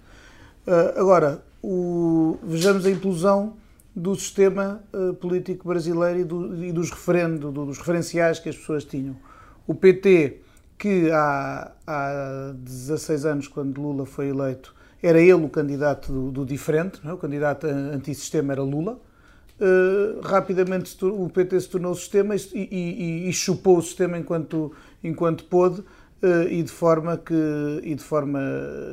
[0.66, 3.54] Uh, agora, o, vejamos a implosão
[3.98, 8.56] do sistema uh, político brasileiro e, do, e dos, referendo, do, dos referenciais que as
[8.56, 9.16] pessoas tinham.
[9.66, 10.40] O PT,
[10.78, 16.46] que há, há 16 anos, quando Lula foi eleito, era ele o candidato do, do
[16.46, 17.12] diferente, é?
[17.12, 19.00] o candidato antissistema era Lula.
[19.60, 24.72] Uh, rapidamente o PT se tornou o sistema e, e, e, chupou o sistema enquanto,
[25.02, 25.82] enquanto pôde
[26.50, 27.34] e de forma que
[27.82, 28.40] e de forma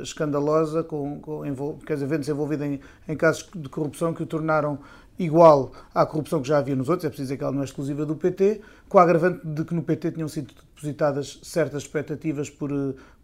[0.02, 1.42] escandalosa com, com
[1.84, 4.78] quer dizer, vendo-se envolvido em, em casos de corrupção que o tornaram
[5.18, 7.64] igual à corrupção que já havia nos outros, é preciso dizer que ela não é
[7.64, 12.50] exclusiva do PT, com a agravante de que no PT tinham sido depositadas certas expectativas
[12.50, 12.70] por,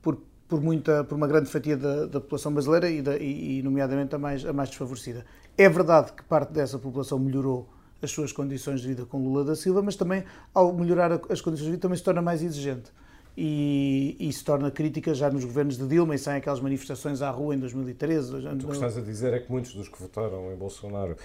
[0.00, 4.14] por, por, muita, por uma grande fatia da, da população brasileira e, da, e, nomeadamente
[4.14, 5.24] a mais, a mais desfavorecida.
[5.56, 7.68] É verdade que parte dessa população melhorou
[8.00, 11.66] as suas condições de vida com Lula da Silva, mas também, ao melhorar as condições
[11.66, 12.90] de vida, também se torna mais exigente
[13.36, 17.30] e, e, se torna crítica já nos governos de Dilma e sem aquelas manifestações à
[17.30, 18.36] rua em 2013.
[18.36, 21.16] O que estás a dizer é que muitos dos que votaram em Bolsonaro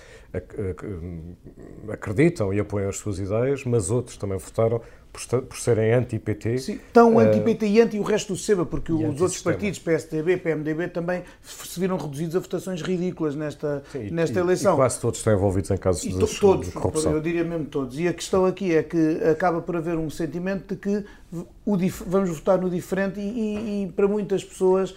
[1.91, 4.81] acreditam e apoiam as suas ideias, mas outros também votaram
[5.25, 6.57] por, por serem anti-PT.
[6.59, 10.37] Sim, tão uh, anti-PT e anti o resto do SEBA, porque os outros partidos, PSDB,
[10.37, 14.73] PMDB, também se viram reduzidos a votações ridículas nesta, Sim, nesta e, eleição.
[14.73, 17.11] E quase todos estão envolvidos em casos de, todos, de corrupção.
[17.13, 17.99] Eu diria mesmo todos.
[17.99, 21.05] E a questão aqui é que acaba por haver um sentimento de que
[22.05, 24.93] vamos votar no diferente e, e, e para muitas pessoas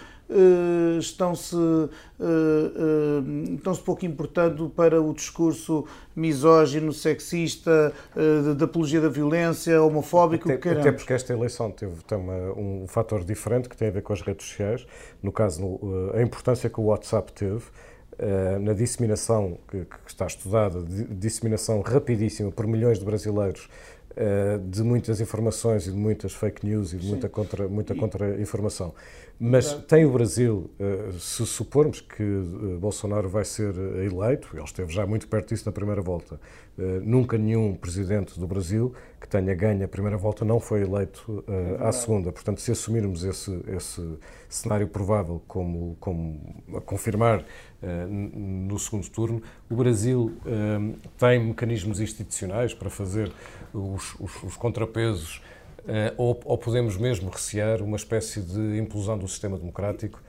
[0.98, 1.90] estão-se uh,
[2.20, 10.50] uh, estão-se pouco importando para o discurso misógino, sexista, de, de, apologia da violência, homofóbico,
[10.50, 14.12] até, até porque esta eleição teve uma, um fator diferente que tem a ver com
[14.12, 14.86] as redes sociais,
[15.22, 15.80] no caso
[16.14, 17.64] a importância que o WhatsApp teve
[18.60, 23.68] na disseminação que, que está estudada, disseminação rapidíssima por milhões de brasileiros
[24.68, 27.74] de muitas informações e de muitas fake news e de muita contra-informação.
[27.74, 28.36] Muita contra
[29.42, 30.70] Mas tem o Brasil,
[31.18, 32.22] se supormos que
[32.78, 36.38] Bolsonaro vai ser eleito, ele esteve já muito perto disso na primeira volta,
[37.02, 41.84] nunca nenhum presidente do Brasil que tenha ganho a primeira volta não foi eleito uh,
[41.84, 42.32] à segunda.
[42.32, 47.44] Portanto, se assumirmos esse, esse cenário provável como, como a confirmar
[48.06, 50.34] no segundo turno, o Brasil
[51.18, 53.32] tem mecanismos institucionais para fazer
[53.72, 55.40] os, os, os contrapesos
[56.16, 60.22] ou, ou podemos mesmo recear uma espécie de implosão do sistema democrático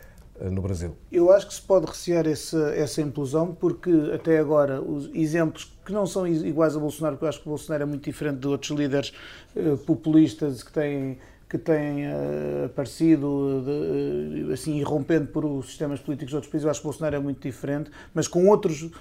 [0.50, 0.96] no Brasil?
[1.12, 5.94] Eu acho que se pode recear essa, essa implosão porque até agora os exemplos que
[5.94, 8.72] não são iguais a Bolsonaro, porque eu acho que Bolsonaro é muito diferente de outros
[8.72, 9.14] líderes
[9.56, 11.20] uh, populistas que têm
[11.52, 16.64] que têm uh, aparecido de, uh, assim irrompendo por os sistemas políticos de outros países.
[16.64, 18.92] Eu acho que Bolsonaro é muito diferente, mas com outros uh,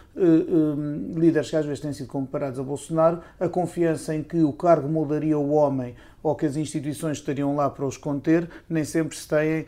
[1.14, 4.88] líderes que às vezes têm sido comparados a Bolsonaro, a confiança em que o cargo
[4.88, 9.28] moldaria o homem ou que as instituições estariam lá para os conter, nem sempre se
[9.28, 9.64] têm,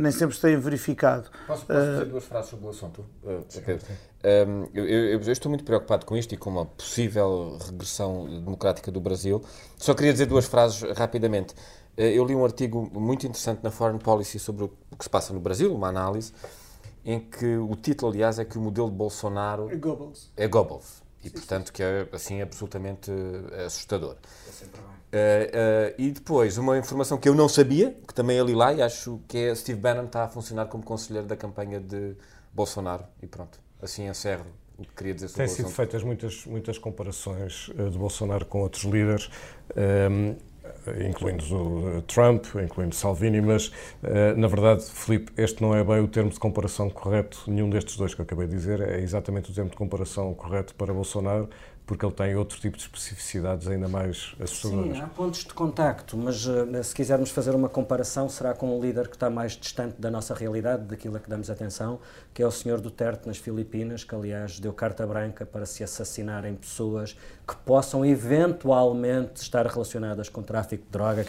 [0.00, 1.30] nem sempre se têm verificado.
[1.46, 3.04] Posso, posso dizer duas frases sobre o assunto?
[3.24, 8.90] Um, eu, eu, eu, estou muito preocupado com isto e com uma possível regressão democrática
[8.90, 9.40] do Brasil.
[9.76, 11.54] Só queria dizer duas frases rapidamente.
[11.98, 15.34] Eh, eu li um artigo muito interessante na Foreign Policy sobre o que se passa
[15.34, 16.32] no Brasil, uma análise,
[17.04, 20.30] em que o título, aliás, é que o modelo de Bolsonaro é Goebbels.
[20.36, 21.02] É Goebbels.
[21.24, 24.16] E, portanto, que é, assim, absolutamente eh, assustador.
[24.48, 24.98] É sempre bem.
[25.08, 28.72] Uh, uh, e depois, uma informação que eu não sabia, que também eu li lá,
[28.72, 32.14] e acho que é Steve Bannon está a funcionar como conselheiro da campanha de
[32.52, 33.04] Bolsonaro.
[33.20, 34.44] E pronto, assim encerro
[34.78, 38.84] o que queria dizer sobre Têm sido feitas muitas, muitas comparações de Bolsonaro com outros
[38.84, 39.28] líderes.
[39.76, 40.36] Um,
[41.08, 41.44] incluindo
[41.98, 46.30] o Trump, incluindo Salvini, mas eh, na verdade, Filipe, este não é bem o termo
[46.30, 49.70] de comparação correto, nenhum destes dois que eu acabei de dizer, é exatamente o termo
[49.70, 51.48] de comparação correto para Bolsonaro,
[51.88, 54.92] porque ele tem outro tipo de especificidades ainda mais assustadoras.
[54.92, 58.80] Sim, há pontos de contacto, mas uh, se quisermos fazer uma comparação, será com um
[58.80, 61.98] líder que está mais distante da nossa realidade, daquilo a que damos atenção,
[62.34, 66.56] que é o senhor Duterte nas Filipinas, que aliás deu carta branca para se assassinarem
[66.56, 67.16] pessoas
[67.48, 71.24] que possam eventualmente estar relacionadas com tráfico de droga.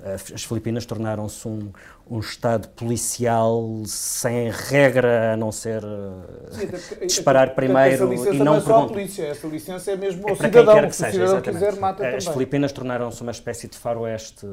[0.00, 1.70] Eh, as Filipinas tornaram-se um,
[2.10, 8.84] um Estado policial sem regra, a não ser eh, Sim, disparar primeiro e não, não
[8.84, 11.74] é polícia, essa licença é mesmo é o cidadão, quem quer que seja, cidadão quiser,
[11.74, 12.20] As também.
[12.20, 14.46] Filipinas tornaram-se uma espécie de faroeste,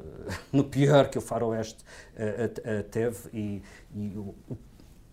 [0.50, 1.84] no pior que o faroeste
[2.16, 3.62] uh, teve, e,
[3.94, 4.34] e o,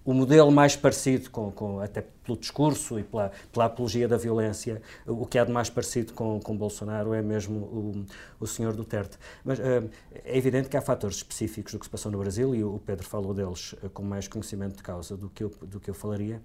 [0.09, 4.81] o modelo mais parecido com, com, até pelo discurso e pela, pela apologia da violência,
[5.05, 8.05] o que há de mais parecido com, com Bolsonaro é mesmo o,
[8.39, 9.19] o senhor Duterte.
[9.45, 9.87] Mas uh,
[10.25, 13.05] é evidente que há fatores específicos do que se passou no Brasil e o Pedro
[13.05, 16.41] falou deles uh, com mais conhecimento de causa do que eu, do que eu falaria,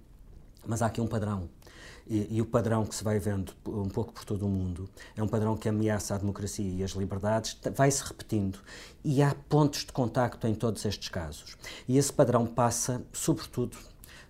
[0.67, 1.49] mas há aqui um padrão.
[2.07, 5.23] E, e, o padrão que se vai vendo um pouco por todo o mundo é
[5.23, 8.59] um padrão que ameaça a democracia e as liberdades, vai se repetindo
[9.03, 11.57] e há pontos de contacto em todos estes casos.
[11.87, 13.75] E esse padrão passa, sobretudo,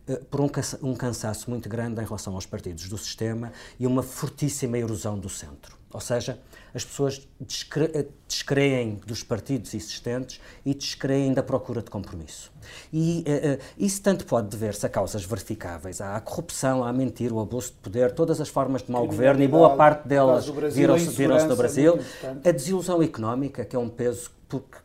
[0.08, 0.50] eh, por um,
[0.84, 5.28] um cansaço muito grande em relação aos partidos do sistema e uma fortíssima erosão do
[5.28, 5.78] centro.
[5.92, 6.40] Ou seja,
[6.76, 12.52] as pessoas descre eh, descreem dos partidos existentes e descreem da procura de compromisso.
[12.92, 17.40] E uh, uh, isso tanto pode dever-se a causas verificáveis, à corrupção, à mentira, ao
[17.40, 21.48] abuso de poder, todas as formas de mau governo, e boa parte delas viram-se viram
[21.48, 22.00] do Brasil.
[22.44, 24.32] É a desilusão económica, que é um peso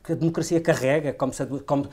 [0.05, 1.89] que a democracia carrega, como se, como,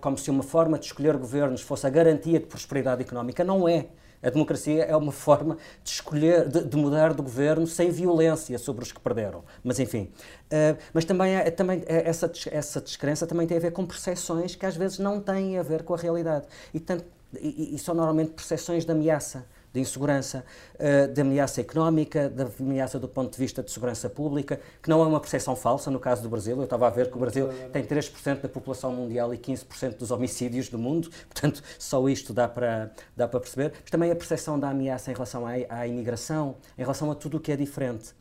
[0.00, 3.44] como se uma forma de escolher governos fosse a garantia de prosperidade económica.
[3.44, 3.86] Não é.
[4.22, 8.84] A democracia é uma forma de escolher, de, de, mudar de governo sem violência sobre
[8.84, 9.42] os que perderam.
[9.64, 10.10] Mas enfim,
[10.52, 14.54] uh, mas também, é, também é, essa, essa descrença também tem a ver com percepções
[14.54, 16.46] que às vezes não têm a ver com a realidade.
[16.72, 17.04] E, tanto,
[17.40, 22.98] e, e são normalmente percepções de ameaça de insegurança, uh, de ameaça económica, de ameaça
[22.98, 26.22] do ponto de vista de segurança pública, que não é uma percepção falsa no caso
[26.22, 26.56] do Brasil.
[26.56, 30.10] Eu estava a ver que o Brasil tem 3% da população mundial e 15% dos
[30.10, 33.72] homicídios do mundo, portanto, só isto dá para, dá para perceber.
[33.80, 37.36] Mas também a percepção da ameaça em relação à, à imigração, em relação a tudo
[37.38, 38.14] o que é diferente.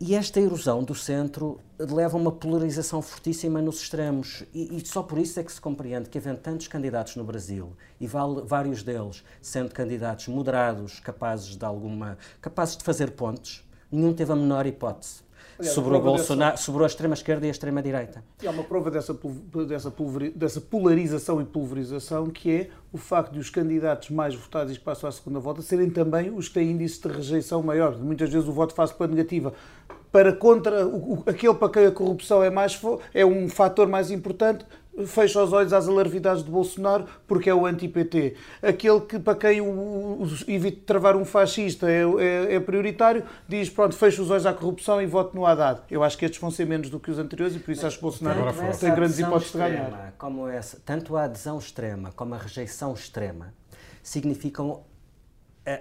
[0.00, 4.42] E esta erosão do centro leva a uma polarização fortíssima nos extremos.
[4.52, 7.72] E, e, só por isso é que se compreende que, havendo tantos candidatos no Brasil,
[8.00, 12.18] e vários deles sendo candidatos moderados, capazes de alguma.
[12.40, 15.22] capazes de fazer pontes, nenhum teve a menor hipótese
[15.58, 16.64] Aliás, sobre, o Bolsonaro, dessa...
[16.64, 18.24] sobre a extrema-esquerda e a extrema-direita.
[18.42, 19.16] E há uma prova dessa,
[19.66, 19.92] dessa,
[20.34, 24.84] dessa polarização e pulverização que é o facto de os candidatos mais votados e que
[24.84, 27.96] passam à segunda volta serem também os que têm índice de rejeição maior.
[27.98, 29.52] Muitas vezes o voto faz para negativa.
[30.10, 32.80] Para contra o, aquele para quem a corrupção é, mais,
[33.12, 34.64] é um fator mais importante,
[35.06, 38.34] fecha os olhos às alarvidades de Bolsonaro porque é o anti-PT.
[38.62, 43.68] Aquele que, para quem o, o, evite travar um fascista é, é, é, prioritário, diz,
[43.68, 45.80] pronto, fecha os olhos à corrupção e vote no Haddad.
[45.90, 47.96] Eu acho que estes vão ser menos do que os anteriores e por isso acho
[47.96, 48.40] que Bolsonaro
[48.78, 50.14] tem grandes hipóteses de ganhar.
[50.18, 53.52] Como essa, tanto a adesão extrema como a rejeição extrema
[54.02, 54.82] significam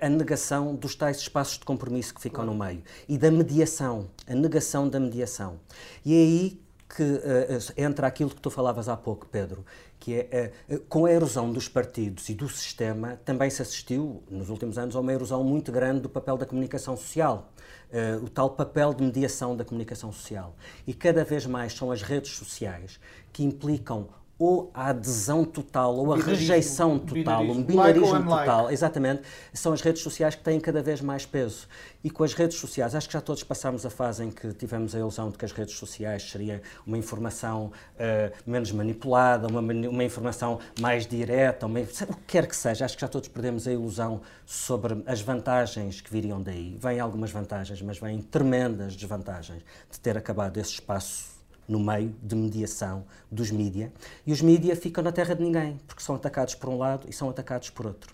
[0.02, 2.58] a, negação dos tais espaços de compromisso que ficam claro.
[2.58, 5.60] no meio e da mediação, a negação da mediação.
[6.06, 6.62] E é aí
[6.94, 9.66] que uh, entra aquilo que tu falavas há pouco, Pedro,
[10.00, 14.50] que é uh, com a erosão dos partidos e do sistema também se assistiu nos
[14.50, 17.52] últimos anos a uma erosão muito grande do papel da comunicação social,
[17.92, 20.56] uh, o tal papel de mediação da comunicação social.
[20.86, 23.00] E cada vez mais são as redes sociais
[23.32, 24.08] que implicam
[24.44, 27.54] ou a adesão total ou a binarismo, rejeição total, binarismo.
[27.54, 29.22] um binarismo like total, exatamente,
[29.54, 31.66] são as redes sociais que têm cada vez mais peso.
[32.04, 34.94] E com as redes sociais, acho que já todos passámos a fase em que tivemos
[34.94, 40.04] a ilusão de que as redes sociais seria uma informação uh, menos manipulada, uma, uma
[40.04, 43.72] informação mais direta, uma, o que quer que seja, acho que já todos perdemos a
[43.72, 46.78] ilusão sobre as vantagens que viriam daí.
[46.82, 51.33] Vêm algumas vantagens, mas vêm tremendas desvantagens de ter acabado esse espaço
[51.74, 53.92] no meio de mediação dos mídia,
[54.28, 57.14] e os mídia ficam na terra de ninguém, porque são atacados por um lado e
[57.14, 58.14] são atacados por outro.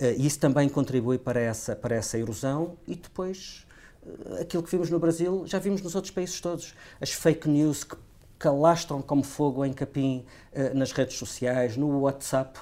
[0.00, 3.64] Uh, isso também contribui para essa, para essa erosão e depois
[4.02, 6.74] uh, aquilo que vimos no Brasil já vimos nos outros países todos.
[7.00, 7.96] As fake news que
[8.36, 12.58] calastram como fogo em capim uh, nas redes sociais, no WhatsApp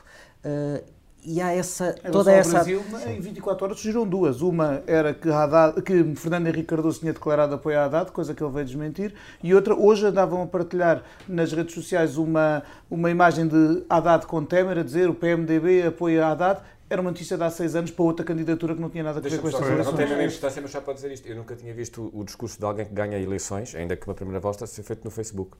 [1.26, 5.28] e há essa é toda essa Brasil, em 24 horas surgiram duas uma era que,
[5.28, 9.12] Haddad, que Fernando Henrique Cardoso tinha declarado apoio a Haddad coisa que ele veio desmentir
[9.42, 14.44] e outra hoje andavam a partilhar nas redes sociais uma uma imagem de Haddad com
[14.44, 18.04] Temer a dizer o PMDB apoia Haddad era uma notícia de há seis anos para
[18.04, 19.86] outra candidatura que não tinha nada a ver com esta eleições.
[19.86, 21.26] Não tem a mesma importância, mas já para dizer isto.
[21.26, 24.38] Eu nunca tinha visto o discurso de alguém que ganha eleições, ainda que uma primeira
[24.38, 25.56] volta, ser feito no Facebook.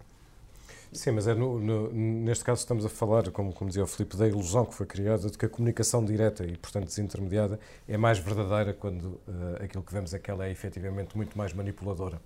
[0.97, 4.17] Sim, mas é no, no, neste caso estamos a falar, como, como dizia o Filipe,
[4.17, 8.19] da ilusão que foi criada de que a comunicação direta e, portanto, desintermediada é mais
[8.19, 12.19] verdadeira quando uh, aquilo que vemos é que ela é efetivamente muito mais manipuladora.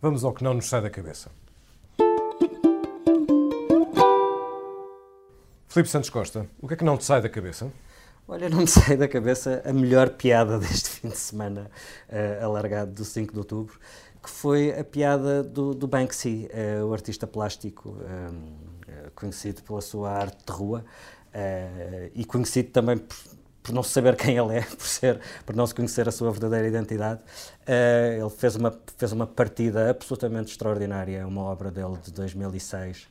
[0.00, 1.30] Vamos ao que não nos sai da cabeça.
[5.68, 7.70] Filipe Santos Costa, o que é que não te sai da cabeça?
[8.26, 11.70] Olha, não me sai da cabeça a melhor piada deste fim de semana
[12.08, 13.78] uh, alargado do 5 de outubro,
[14.22, 19.80] que foi a piada do, do Banksy, uh, o artista plástico um, eh, conhecido pela
[19.80, 20.84] sua arte de rua
[21.34, 23.16] uh, e conhecido também por,
[23.62, 26.66] por, não saber quem ele é, por, ser, por não se conhecer a sua verdadeira
[26.66, 27.20] identidade.
[27.66, 33.06] Uh, ele fez uma, fez uma partida absolutamente extraordinária, uma obra dele de 2006,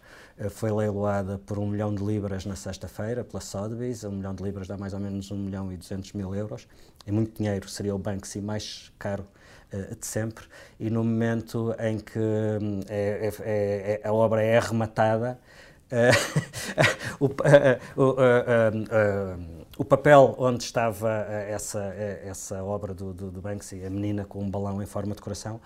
[0.51, 4.03] foi leiloada por um milhão de libras na sexta-feira pela Sotheby's.
[4.03, 6.67] Um milhão de libras dá mais ou menos um milhão e duzentos mil euros.
[7.07, 9.25] É muito dinheiro, seria o Banksy mais caro
[9.71, 10.45] de sempre.
[10.79, 15.39] E no momento em que hum, é, é, é, a obra é arrematada,
[15.91, 17.31] uh, o, uh,
[19.77, 21.09] o papel onde estava
[21.47, 21.83] essa,
[22.23, 25.61] essa obra do, do, do, Banksy, a menina com um balão em forma de coração,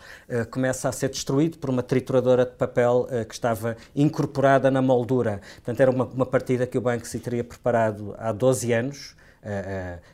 [0.50, 5.40] começa a ser destruído por uma trituradora de papel que estava incorporada na moldura.
[5.56, 9.16] Portanto, era uma, uma partida que o Banksy teria preparado há 12 anos.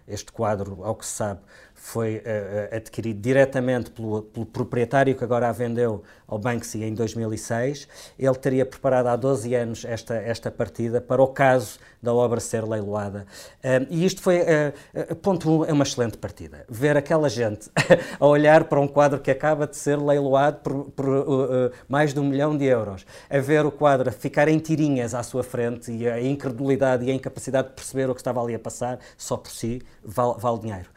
[0.08, 1.42] este quadro, ao que se sabe,
[1.80, 7.88] foi uh, adquirido diretamente pelo, pelo, proprietário que agora a vendeu ao Banksy em 2006.
[8.18, 12.64] Ele teria preparado há 12 anos esta, esta partida para o caso da obra ser
[12.64, 13.28] leiloada.
[13.60, 16.66] Uh, e isto foi, uh, ponto um, é uma excelente partida.
[16.70, 17.70] Ver aquela gente
[18.18, 22.24] a olhar para um quadro que acaba de ser leiloado por, por mais de um
[22.24, 26.22] milhão de euros, a ver o quadro ficar em tirinhas à sua frente e a
[26.22, 29.82] incredulidade e a incapacidade de perceber o que estava ali a passar, só por si,
[30.04, 30.90] vale, vale dinheiro.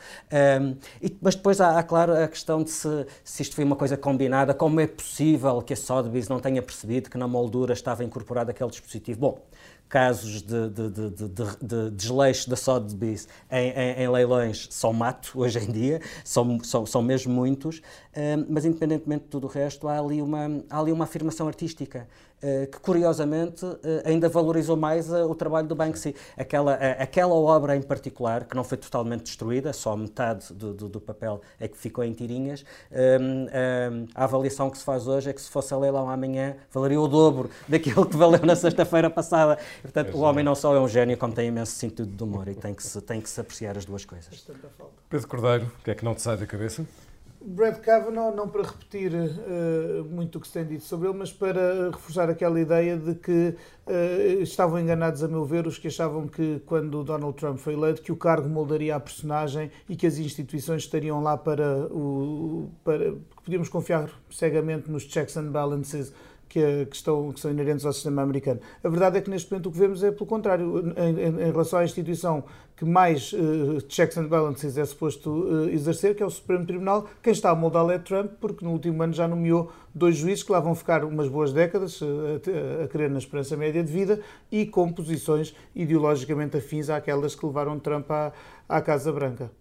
[1.03, 3.97] E, mas depois há, há, claro, a questão de se, se isto foi uma coisa
[3.97, 8.51] combinada, como é possível que a Sotheby's não tenha percebido que na moldura estava incorporado
[8.51, 9.21] aquele dispositivo.
[9.21, 9.39] Bom,
[9.91, 11.11] casos de, de, de,
[11.61, 16.87] de, desleixo da Sotheby's em, em, em, leilões são mato hoje em dia, são, são,
[16.87, 17.83] são mesmo muitos,
[18.49, 22.07] mas independentemente de tudo o resto, há ali uma, há ali uma afirmação artística.
[22.43, 26.15] Eh, que curiosamente eh, ainda valorizou mais eh, o trabalho do Banksy.
[26.39, 31.01] Aquela, aquela obra em particular, que não foi totalmente destruída, só metade do, do, do
[31.01, 35.33] papel é que ficou em tirinhas, um, um, a avaliação que se faz hoje é
[35.35, 39.59] que se fosse a leilão amanhã, valeria o dobro daquilo que valeu na sexta-feira passada.
[39.83, 42.55] Portanto, o homem não só é um gênio, como tem imenso sentido de humor e
[42.55, 44.47] tem que se, tem que se apreciar as duas coisas.
[45.11, 46.87] Pedro Cordeiro, o que é que não te sai da cabeça?
[47.43, 51.33] Brad Kavanaugh, não para repetir uh, muito o que se tem dito sobre ele, mas
[51.33, 53.55] para reforçar aquela ideia de que
[53.87, 58.03] uh, estavam enganados, a meu ver, os que achavam que quando Donald Trump foi eleito,
[58.03, 62.69] que o cargo moldaria a personagem e que as instituições estariam lá para o.
[62.85, 66.13] Para, podíamos confiar cegamente nos checks and balances
[66.51, 68.61] que, que, estão, que são inerentes ao sistema americano.
[68.83, 70.93] A verdade é que neste momento o que vemos é pelo contrário.
[70.97, 72.45] Em, em, em relação à instituição
[72.77, 77.07] que mais uh, checks and balances é suposto uh, exercer, que é o Supremo Tribunal,
[77.23, 80.51] quem está a moldá-lo é Trump, porque no último ano já nomeou dois juízes que
[80.51, 82.07] lá vão ficar umas boas décadas uh,
[82.81, 84.21] a, a querer na esperança média de vida
[84.51, 88.33] e com posições ideologicamente afins àquelas que levaram Trump à,
[88.69, 89.53] à Casa Branca.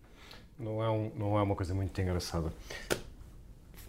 [0.58, 2.52] Não é, um, não é uma coisa muito engraçada.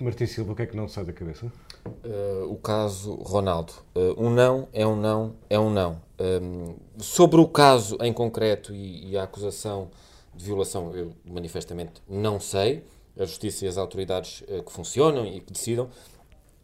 [0.01, 1.53] Martim Silva, o que é que não sai da cabeça?
[1.87, 3.73] Uh, o caso Ronaldo.
[3.95, 6.01] Uh, um não é um não é um não.
[6.19, 9.91] Um, sobre o caso em concreto e, e, a acusação
[10.35, 12.85] de violação, eu manifestamente não sei.
[13.19, 15.91] A justiça e as autoridades uh, que funcionam e que decidam.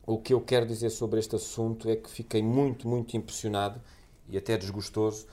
[0.07, 3.80] O que eu quero dizer sobre este assunto é que fiquei muito, muito impressionado
[4.28, 5.26] e até desgostoso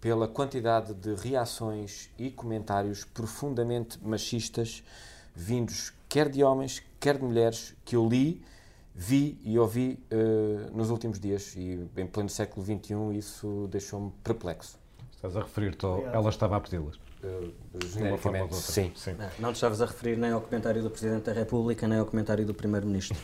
[0.00, 4.82] pela quantidade de reações e comentários profundamente machistas
[5.34, 8.42] vindos quer de homens, quer de mulheres que eu li
[8.94, 14.78] vi e ouvi uh, nos últimos dias e em pleno século XXI isso deixou-me perplexo.
[15.10, 16.06] Estás a referir-te ao...
[16.06, 16.96] Ela estava a pedi-las?
[17.22, 17.52] Uh,
[17.86, 18.90] genericamente, sim.
[18.94, 19.12] sim.
[19.12, 22.06] Não, não te estavas a referir nem ao comentário do Presidente da República, nem ao
[22.06, 23.18] comentário do Primeiro-Ministro.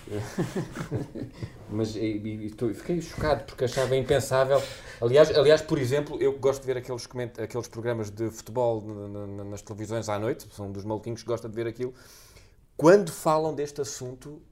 [1.71, 4.63] Mas e, e, e, fiquei chocado porque achava impensável.
[5.01, 7.09] Aliás, aliás, por exemplo, eu gosto de ver aqueles,
[7.43, 8.83] aqueles programas de futebol
[9.51, 11.95] nas televisões à noite, sou um dos maluquinhos que gosta de ver aquilo.
[12.77, 14.43] Quando falam deste assunto,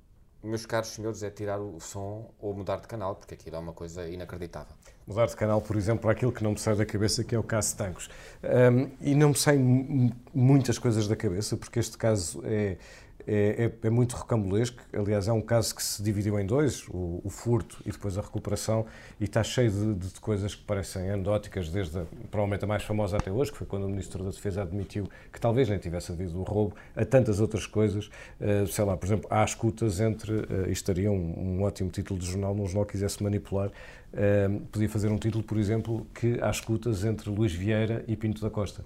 [0.43, 3.75] meus caros senhores, é tirar o som ou mudar de canal, porque aquilo é uma
[3.75, 4.75] coisa inacreditável.
[5.07, 7.43] Mudar de canal, por exemplo, aquilo que não me sai da cabeça, que é o
[7.43, 8.09] caso Tancos.
[8.43, 12.79] Um, e não me saem muitas coisas da cabeça, porque este caso é,
[13.27, 14.83] é, é, é, muito recambulesco.
[14.93, 18.21] Aliás, é um caso que se dividiu em dois, o, o furto e depois a
[18.21, 18.87] recuperação,
[19.21, 23.17] e está cheio de, de, coisas que parecem anedóticas, desde a, provavelmente a mais famosa
[23.17, 26.39] até hoje, que foi quando o Ministro da Defesa admitiu que talvez nem tivesse havido
[26.39, 28.07] o roubo, a tantas outras coisas,
[28.41, 32.19] uh, sei lá, por exemplo, há escutas entre, uh, isto estaria um, um, ótimo título
[32.19, 36.39] de jornal, num jornal que quisesse manipular, uh, podia fazer um título, por exemplo, que
[36.43, 38.85] há escutas entre Luís Vieira e Pinto da Costa.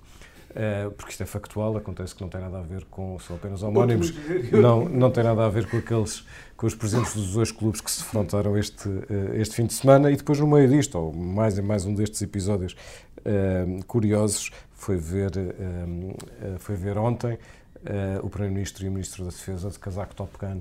[0.60, 3.62] Eh, porque isto é factual, acontece que não tem nada a ver com, são apenas
[3.62, 4.12] homónimos,
[4.50, 7.88] não, não tem nada a ver com aqueles, com os presentes dos dois clubes que
[7.88, 11.56] se defrontaram este, eh, este fim de semana e depois no meio disto, ou mais
[11.56, 12.74] em mais um destes episódios
[13.18, 19.30] uh, curiosos, foi ver, uh, foi ver ontem uh, o Primeiro-Ministro e o Ministro da
[19.30, 20.60] Defesa de casaco Top Gun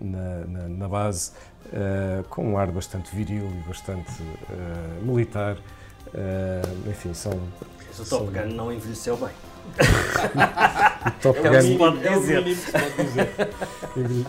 [0.00, 1.32] na, na, na, base,
[2.30, 4.10] com um ar bastante viril e bastante
[5.02, 5.58] militar.
[6.88, 7.32] Enfim, são
[8.00, 9.28] o Top Gun não envelheceu bem.
[9.28, 12.44] o Top é Gun é pode dizer.
[12.72, 14.26] pode dizer.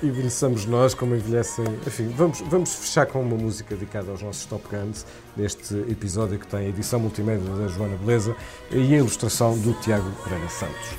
[0.00, 1.64] Envelheçamos nós como envelhecem.
[1.84, 5.04] Enfim, vamos, vamos fechar com uma música dedicada aos nossos Top Guns,
[5.36, 8.36] neste episódio que tem a edição multimédia da Joana Beleza
[8.70, 10.90] e a ilustração do Tiago Pereira Santos.